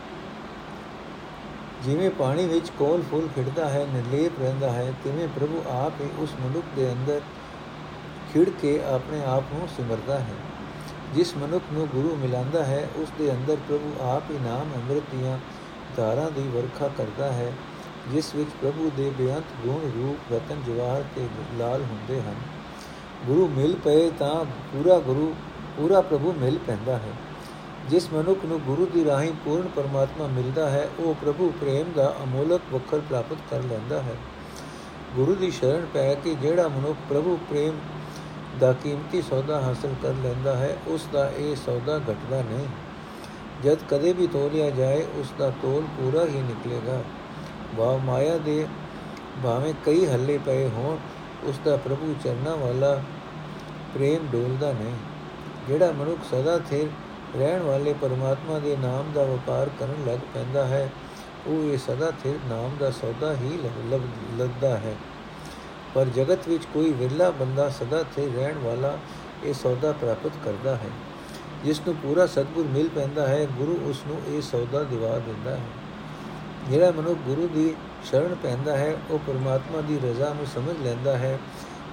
[1.84, 6.30] ਜਿਵੇਂ ਪਾਣੀ ਵਿੱਚ ਕੋਲ ਫੁੱਲ ਖਿੜਦਾ ਹੈ, ਨਿਰਲੇਪ ਰਹਿੰਦਾ ਹੈ, ਤਿਵੇਂ ਪ੍ਰਭੂ ਆਪ ਹੀ ਉਸ
[6.42, 7.22] ਮਨੁੱਖ ਦੇ ਅੰਦਰ
[8.34, 10.34] ਖਿੜ ਕੇ ਆਪਣੇ ਆਪ ਨੂੰ ਸਿਮਰਦਾ ਹੈ।
[11.14, 15.40] ਜਿਸ ਮਨੁੱਖ ਨੂੰ ਗੁਰੂ ਮਿਲਾਂਦਾ ਹੈ, ਉਸ ਦੇ ਅੰਦਰ ਪ੍ਰਭੂ ਆਪ ਹੀ ਨਾਮ ਅੰਮ੍ਰਿਤ ਦੀਆਂ
[15.98, 17.54] ਧਾਰਾਂ ਦੀ ਵਰਖਾ ਕਰਦਾ ਹੈ,
[18.12, 22.36] ਜਿਸ ਵਿੱਚ ਪ੍ਰਭੂ ਦੇ ਬੇਅੰਤ ਗੁਣ ਰੂਪ ਰਤਨ ਜਵਾਹਰ ਤੇ ਲਾਲ ਹੁੰਦੇ ਹਨ।
[23.26, 25.36] ਗੁਰੂ ਮਿਲ ਪਏ ਤਾਂ ਪੂਰਾ ਗੁਰੂ,
[25.78, 27.27] ਪੂਰਾ ਪ੍ਰਭੂ ਮਿਲ ਪੈਂਦਾ ਹੈ।
[27.90, 32.62] ਜਿਸ ਮਨੁੱਖ ਨੂੰ ਗੁਰੂ ਦੀ ਰਾਹੀਂ ਪੂਰਨ ਪਰਮਾਤਮਾ ਮਿਲਦਾ ਹੈ, ਉਹ ਪ੍ਰਭੂ ਪ੍ਰੇਮ ਦਾ ਅਮੋਲਕ
[32.74, 34.16] ਵਖਰ ਪ੍ਰਾਪਤ ਕਰ ਲੈਂਦਾ ਹੈ।
[35.16, 37.74] ਗੁਰੂ ਦੀ ਸ਼ਰਨ ਪੈ ਕੇ ਜਿਹੜਾ ਮਨੁੱਖ ਪ੍ਰਭੂ ਪ੍ਰੇਮ
[38.60, 42.68] ਦਾ ਕੀਮਤੀ ਸੌਦਾ ਹਾਸਲ ਕਰ ਲੈਂਦਾ ਹੈ, ਉਸ ਦਾ ਇਹ ਸੌਦਾ ਘਟਦਾ ਨਹੀਂ।
[43.64, 47.04] ਜਦ ਕਦੇ ਵੀ ਤੋਲਿਆ ਜਾਏ, ਉਸ ਦਾ ਤੋਲ ਪੂਰਾ ਹੀ ਨਿਕਲੇਗਾ।
[47.76, 48.68] ਵਾ ਮਾਇਆ ਦੇ
[49.44, 50.98] ਭਾਵੇਂ ਕਈ ਹੱਲੇ ਪਏ ਹੋਣ,
[51.50, 53.02] ਉਸ ਦਾ ਪ੍ਰਭੂ ਚਰਨਾਂ ਵਾਲਾ
[53.94, 54.96] ਪ੍ਰੇਮ ਡੋਲਦਾ ਨਹੀਂ।
[55.68, 56.88] ਜਿਹੜਾ ਮਨੁੱਖ ਸਦਾ ਥਿਰ
[57.36, 60.90] ਰਹਿਣ ਵਾਲੇ ਪਰਮਾਤਮਾ ਦੇ ਨਾਮ ਦਾ ਵਪਾਰ ਕਰਨ ਲੱਗ ਪੈਂਦਾ ਹੈ।
[61.48, 63.60] ਉਹ ਇਹ ਸਦਾ ਥਿਰ ਨਾਮ ਦਾ ਸੌਦਾ ਹੀ
[64.40, 64.96] ਲੱਭਦਾ ਹੈ।
[65.96, 68.98] ਪਰ ਜਗਤ ਵਿੱਚ ਕੋਈ ਵਿਰਲਾ ਬੰਦਾ ਸਦਾ ਥਿਰ ਰਹਿਣ ਵਾਲਾ
[69.44, 70.90] ਇਹ ਸੌਦਾ ਪ੍ਰਾਪਤ ਕਰਦਾ ਹੈ।
[71.64, 75.62] ਜਿਸ ਨੂੰ ਪੂਰਾ ਸਤਗੁਰ ਮਿਲ ਪੈਂਦਾ ਹੈ, ਗੁਰੂ ਉਸ ਨੂੰ ਇਹ ਸੌਦਾ ਦਿਵਾ ਦਿੰਦਾ ਹੈ।
[76.70, 81.38] ਜਿਹੜਾ ਮਨੁੱਖ ਗੁਰੂ ਦੀ ਸ਼ਰਨ ਪੈਂਦਾ ਹੈ, ਉਹ ਪਰਮਾਤਮਾ ਦੀ ਰਜ਼ਾ ਨੂੰ ਸਮਝ ਲੈਂਦਾ ਹੈ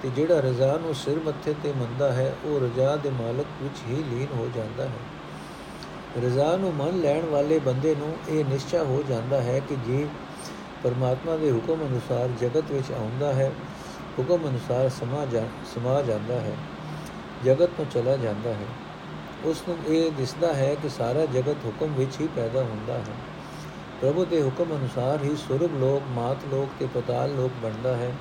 [0.03, 4.05] ਤੇ ਜਿਹੜਾ ਰਜ਼ਾ ਨੂੰ ਸਿਰ ਮੱਥੇ ਤੇ ਮੰਨਦਾ ਹੈ, ਉਹ ਰਜ਼ਾ ਦੇ ਮਾਲਕ ਵਿੱਚ ਹੀ
[4.11, 5.14] ਲੀਨ ਹੋ ਜਾਂਦਾ ਹੈ।
[6.23, 10.07] ਰਜ਼ਾ ਨੂੰ ਮੰਨ ਲੈਣ ਵਾਲੇ ਬੰਦੇ ਨੂੰ ਇਹ ਨਿਸ਼ਚਾ ਹੋ ਜਾਂਦਾ ਹੈ ਕਿ ਜੇ
[10.83, 13.53] ਪਰਮਾਤਮਾ ਦੇ ਹੁਕਮ ਅਨੁਸਾਰ ਜਗਤ ਵਿੱਚ ਆਉਂਦਾ ਹੈ,
[14.19, 15.43] ਹੁਕਮ ਅਨੁਸਾਰ ਸਮਾ ਜਾ,
[15.75, 16.57] ਸਮਾ ਜਾਂਦਾ ਹੈ,
[17.45, 18.67] ਜਗਤ ਤੋਂ ਚਲਾ ਜਾਂਦਾ ਹੈ।
[19.45, 23.15] ਉਸ ਨੂੰ ਇਹ ਦਿਸਦਾ ਹੈ ਕਿ ਸਾਰਾ ਜਗਤ ਹੁਕਮ ਵਿੱਚ ਹੀ ਪੈਦਾ ਹੁੰਦਾ ਹੈ।
[24.01, 28.13] ਪ੍ਰਭੂ ਦੇ ਹੁਕਮ ਅਨੁਸਾਰ ਹੀ ਸੁਰਗ ਲੋਕ, ਮਾਤ ਲੋਕ ਤੇ ਪਤਾਲ ਲੋਕ ਬਣਦਾ ਹੈ।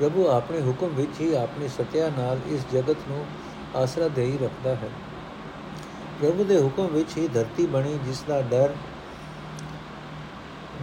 [0.00, 3.26] ਪ੍ਰਭੂ ਆਪਣੇ ਹੁਕਮ ਵਿੱਚ ਹੀ ਆਪਣੀ ਸਤਿਆ ਨਾਲ ਇਸ ਜਗਤ ਨੂੰ
[3.76, 4.88] ਆਸਰਾ ਦੇਈ ਰੱਖਦਾ ਹੈ।
[6.24, 8.74] ਪ੍ਰਭੂ ਦੇ ਹੁਕਮ ਵਿੱਚ ਹੀ ਧਰਤੀ ਬਣੀ, ਜਿਸ ਦਾ ਡਰ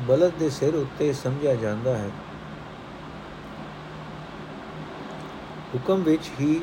[0.08, 2.10] ਬਲਦ ਦੇ ਸਿਰ ਉੱਤੇ ਸਮਝਿਆ ਜਾਂਦਾ ਹੈ।
[5.75, 6.62] ਹੁਕਮ ਵਿੱਚ ਹੀ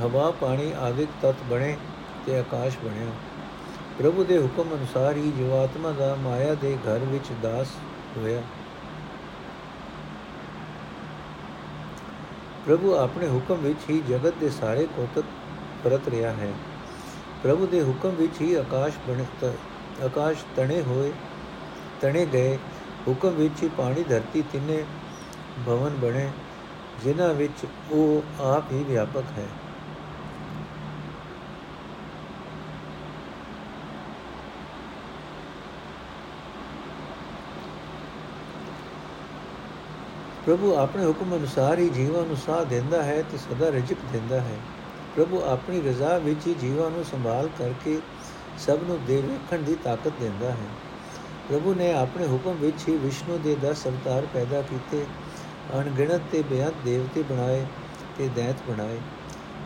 [0.00, 1.76] ਹਵਾ, ਪਾਣੀ, ਆਦਿਕ ਤਤ ਬਣੇ
[2.26, 3.06] ਤੇ ਆਕਾਸ਼ ਬਣਿਆ।
[3.98, 7.66] ਪ੍ਰਭੂ ਦੇ ਹੁਕਮ ਅਨੁਸਾਰ ਹੀ ਜੀਵਾਤਮਾ ਦਾ ਮਾਇਆ ਦੇ ਘਰ ਵਿੱਚ ਦਾਸ
[8.16, 8.42] ਹੋਇਆ।
[12.66, 15.24] ਪ੍ਰਭੂ ਆਪਣੇ ਹੁਕਮ ਵਿੱਚ ਹੀ ਜਗਤ ਦੇ ਸਾਰੇ ਕੋਤਕ
[15.84, 16.52] ਪਰਤ ਰਿਹਾ ਹੈ।
[17.42, 19.44] ਪ੍ਰਭੂ ਦੇ ਹੁਕਮ ਵਿੱਚ ਹੀ ਆਕਾਸ਼ ਬਣਤ,
[20.02, 21.12] ਆਕਾਸ਼ ਤਣੇ ਹੋਏ,
[22.00, 22.56] ਤਣੇ ਗਏ।
[23.08, 24.84] ਹੁਕਮ ਵਿੱਚ ਹੀ ਪਾਣੀ, ਧਰਤੀ ਤਿੰਨੇ
[25.66, 26.30] ਭਵਨ ਬਣੇ,
[26.96, 29.48] ਜਿਨ੍ਹਾਂ ਵਿੱਚ ਉਹ ਆਪ ਹੀ ਵਿਆਪਕ ਹੈ।
[40.46, 44.58] ਪ੍ਰਭੂ ਆਪਣੇ ਹੁਕਮ ਅਨੁਸਾਰ ਹੀ ਜੀਵਾਂ ਨੂੰ ਸਾਹ ਦਿੰਦਾ ਹੈ ਤੇ ਸਦਾ ਰਿਜਕ ਦਿੰਦਾ ਹੈ।
[45.16, 48.00] ਪ੍ਰਭੂ ਆਪਣੀ ਰਜ਼ਾ ਵਿੱਚ ਹੀ ਜੀਵਾਂ ਨੂੰ ਸੰਭਾਲ ਕਰਕੇ
[48.58, 50.66] ਸਭ ਨੂੰ ਦੇ ਵੇਖਣ ਦੀ ਤਾਕਤ ਦਿੰਦਾ ਹੈ।
[51.48, 55.06] ਪ੍ਰਭੂ ਨੇ ਆਪਣੇ ਹੁਕਮ ਵਿੱਚ ਹੀ ਵਿਸ਼ਨੂੰ ਦੇ 10 ਅਵਤਾਰ ਪੈਦਾ ਕੀਤੇ,
[55.74, 57.66] ਅਣਗਿਣਤ ਤੇ ਬੇਅੰਤ ਦੇਵਤੇ ਬਣਾਏ
[58.18, 58.98] ਤੇ ਦੈਤ ਬਣਾਏ।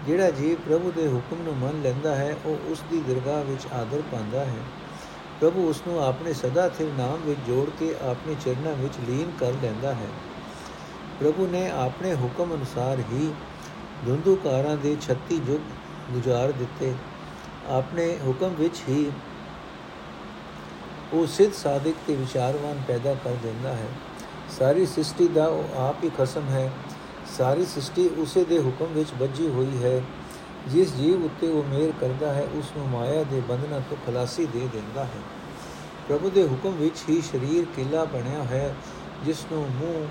[0.06, 4.02] ਜਿਹੜਾ ਜੀਵ ਪ੍ਰਭੂ ਦੇ ਹੁਕਮ ਨੂੰ ਮੰਨ ਲੈਂਦਾ ਹੈ, ਉਹ ਉਸ ਦੀ ਦਰਗਾਹ ਵਿੱਚ ਆਦਰ
[4.12, 4.58] ਪਾਉਂਦਾ ਹੈ।
[5.40, 9.52] ਪ੍ਰਭੂ ਉਸ ਨੂੰ ਆਪਣੇ ਸਦਾ ਸਥਿਰ ਨਾਮ ਵਿੱਚ ਜੋੜ ਕੇ ਆਪਣੇ ਚਰਨਾਂ ਵਿੱਚ ਲੀਨ ਕਰ
[9.62, 10.06] ਲੈਂਦਾ ਹੈ।
[11.20, 13.32] ਪ੍ਰਭੂ ਨੇ ਆਪਣੇ ਹੁਕਮ ਅਨੁਸਾਰ ਹੀ
[14.06, 15.60] ਧੁੰਦੂਕਾਰਾਂ ਦੇ 36 ਯੁੱਗ
[16.12, 16.94] ਗੁਜ਼ਾਰ ਦਿੱਤੇ।
[17.68, 19.10] ਆਪਣੇ ਹੁਕਮ ਵਿੱਚ ਹੀ
[21.12, 23.88] ਉਹ ਸਿੱਧ ਸਾਧਕ ਤੇ ਵਿਚਾਰਵਾਨ ਪੈਦਾ ਕਰ ਦਿੰਦਾ ਹੈ।
[24.58, 26.72] ਸਾਰੀ ਸ੍ਰਿਸ਼ਟੀ ਦਾ ਉਹ ਆਪ ਹੀ ਖਸਮ ਹੈ।
[27.38, 30.02] ਸਾਰੀ ਸ੍ਰਿਸ਼ਟੀ ਉਸੇ ਦੇ ਹੁਕਮ ਵਿੱਚ ਬੱਝੀ ਹੋਈ ਹੈ।
[30.68, 34.68] ਜਿਸ ਜੀਵ ਉੱਤੇ ਉਹ ਮੇਰ ਕਰਦਾ ਹੈ, ਉਸ ਨੂੰ ਮਾਇਆ ਦੇ ਬੰਧਨਾਂ ਤੋਂ ਖਲਾਸੀ ਦੇ
[34.72, 35.22] ਦਿੰਦਾ ਹੈ।
[36.08, 38.74] ਪ੍ਰਭੂ ਦੇ ਹੁਕਮ ਵਿੱਚ ਹੀ ਸਰੀਰ ਕਿਲਾ ਬਣਿਆ ਹੈ,
[39.24, 40.06] ਜਿਸ ਨੂੰ ਮੂੰਹ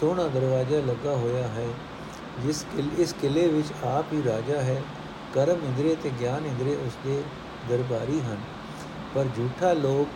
[0.00, 1.68] ਸੋਹਣਾ ਦਰਵਾਜ਼ਾ ਲੱਗਾ ਹੋਇਆ ਹੈ।
[2.42, 4.82] ਜਿਸ ਕਿਲੇ, ਇਸ ਕਿਲੇ ਵਿੱਚ ਆਪ ਹੀ ਰਾਜਾ ਹੈ,
[5.34, 7.22] ਕਰਮ ਇੰਦਰੀ ਤੇ ਗਿਆਨ ਇੰਦਰੀ ਉਸ ਦੇ
[7.68, 8.36] ਦਰਬਾਰੀ ਹਨ।
[9.14, 10.06] ਪਰ ਝੂਠਾ ਲੋਭ,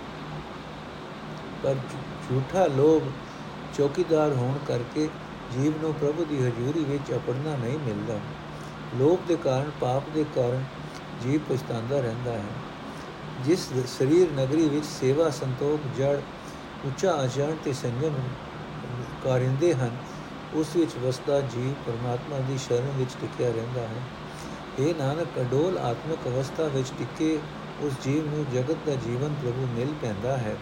[1.63, 1.75] ਪਰ
[2.31, 3.03] ਝੂਠਾ ਲੋਭ
[3.79, 5.09] ਚੌਕੀਦਾਰ ਹੋਣ ਕਰਕੇ
[5.53, 8.19] ਜੀਵ ਨੂੰ ਪ੍ਰਭੂ ਦੀ ਹਜ਼ੂਰੀ ਵਿੱਚ ਅਪੜਨਾ ਨਹੀਂ ਮਿਲਦਾ।
[8.99, 10.65] ਲੋਭ ਦੇ ਕਾਰਨ ਪਾਪ ਦੇ ਕਾਰਨ
[11.23, 12.53] ਜੀਵ ਪਛਤਾਉਂਦਾ ਰਹਿੰਦਾ ਹੈ।
[13.45, 16.19] ਜਿਸ ਸਰੀਰ ਨਗਰੀ ਵਿੱਚ ਸੇਵਾ, ਸੰਤੋਖ, ਜੜ,
[16.85, 18.15] ਉੱਚਾ ਆਚਰਣ ਤੇ ਸੰਜਮ
[19.25, 19.97] ਕਾਰਿੰਦੇ ਹਨ
[20.55, 24.03] ਉਸ ਵਿੱਚ ਵਸਦਾ ਜੀਵ ਪਰਮਾਤਮਾ ਦੀ ਸ਼ਰਨ ਵਿੱਚ ਟਿਕਿਆ ਰਹਿੰਦਾ ਹੈ।
[24.79, 27.39] ਇਹ ਨਾਨਕ, ਅਡੋਲ ਆਤਮਿਕ ਅਵਸਥਾ ਵਿੱਚ ਟਿਕੇ
[27.81, 30.57] ਉਸ ਜੀਵ ਨੂੰ ਜਗਤ ਦਾ ਜੀਵਨ ਪ੍ਰਭੂ ਮਿਲ ਪੈਂਦਾ ਹੈ।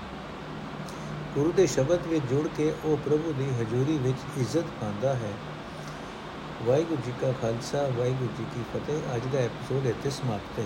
[1.34, 5.32] ਗੁਰੂ ਦੇ ਸ਼ਬਦ ਵਿੱਚ ਜੁੜ ਕੇ ਉਹ ਪ੍ਰਭੂ ਦੀ ਹਜ਼ੂਰੀ ਵਿੱਚ ਇੱਜ਼ਤ ਪਾਉਂਦਾ ਹੈ।
[6.62, 10.64] ਵਾਹਿਗੁਰੂ ਜੀ ਕਾ ਖਾਲਸਾ, ਵਾਹਿਗੁਰੂ ਜੀ ਕੀ ਫਤਿਹ। ਅੱਜ ਦਾ ਐਪੀਸੋਡ ਇੱਥੇ ਸਮਾਪਤ ਹੈ।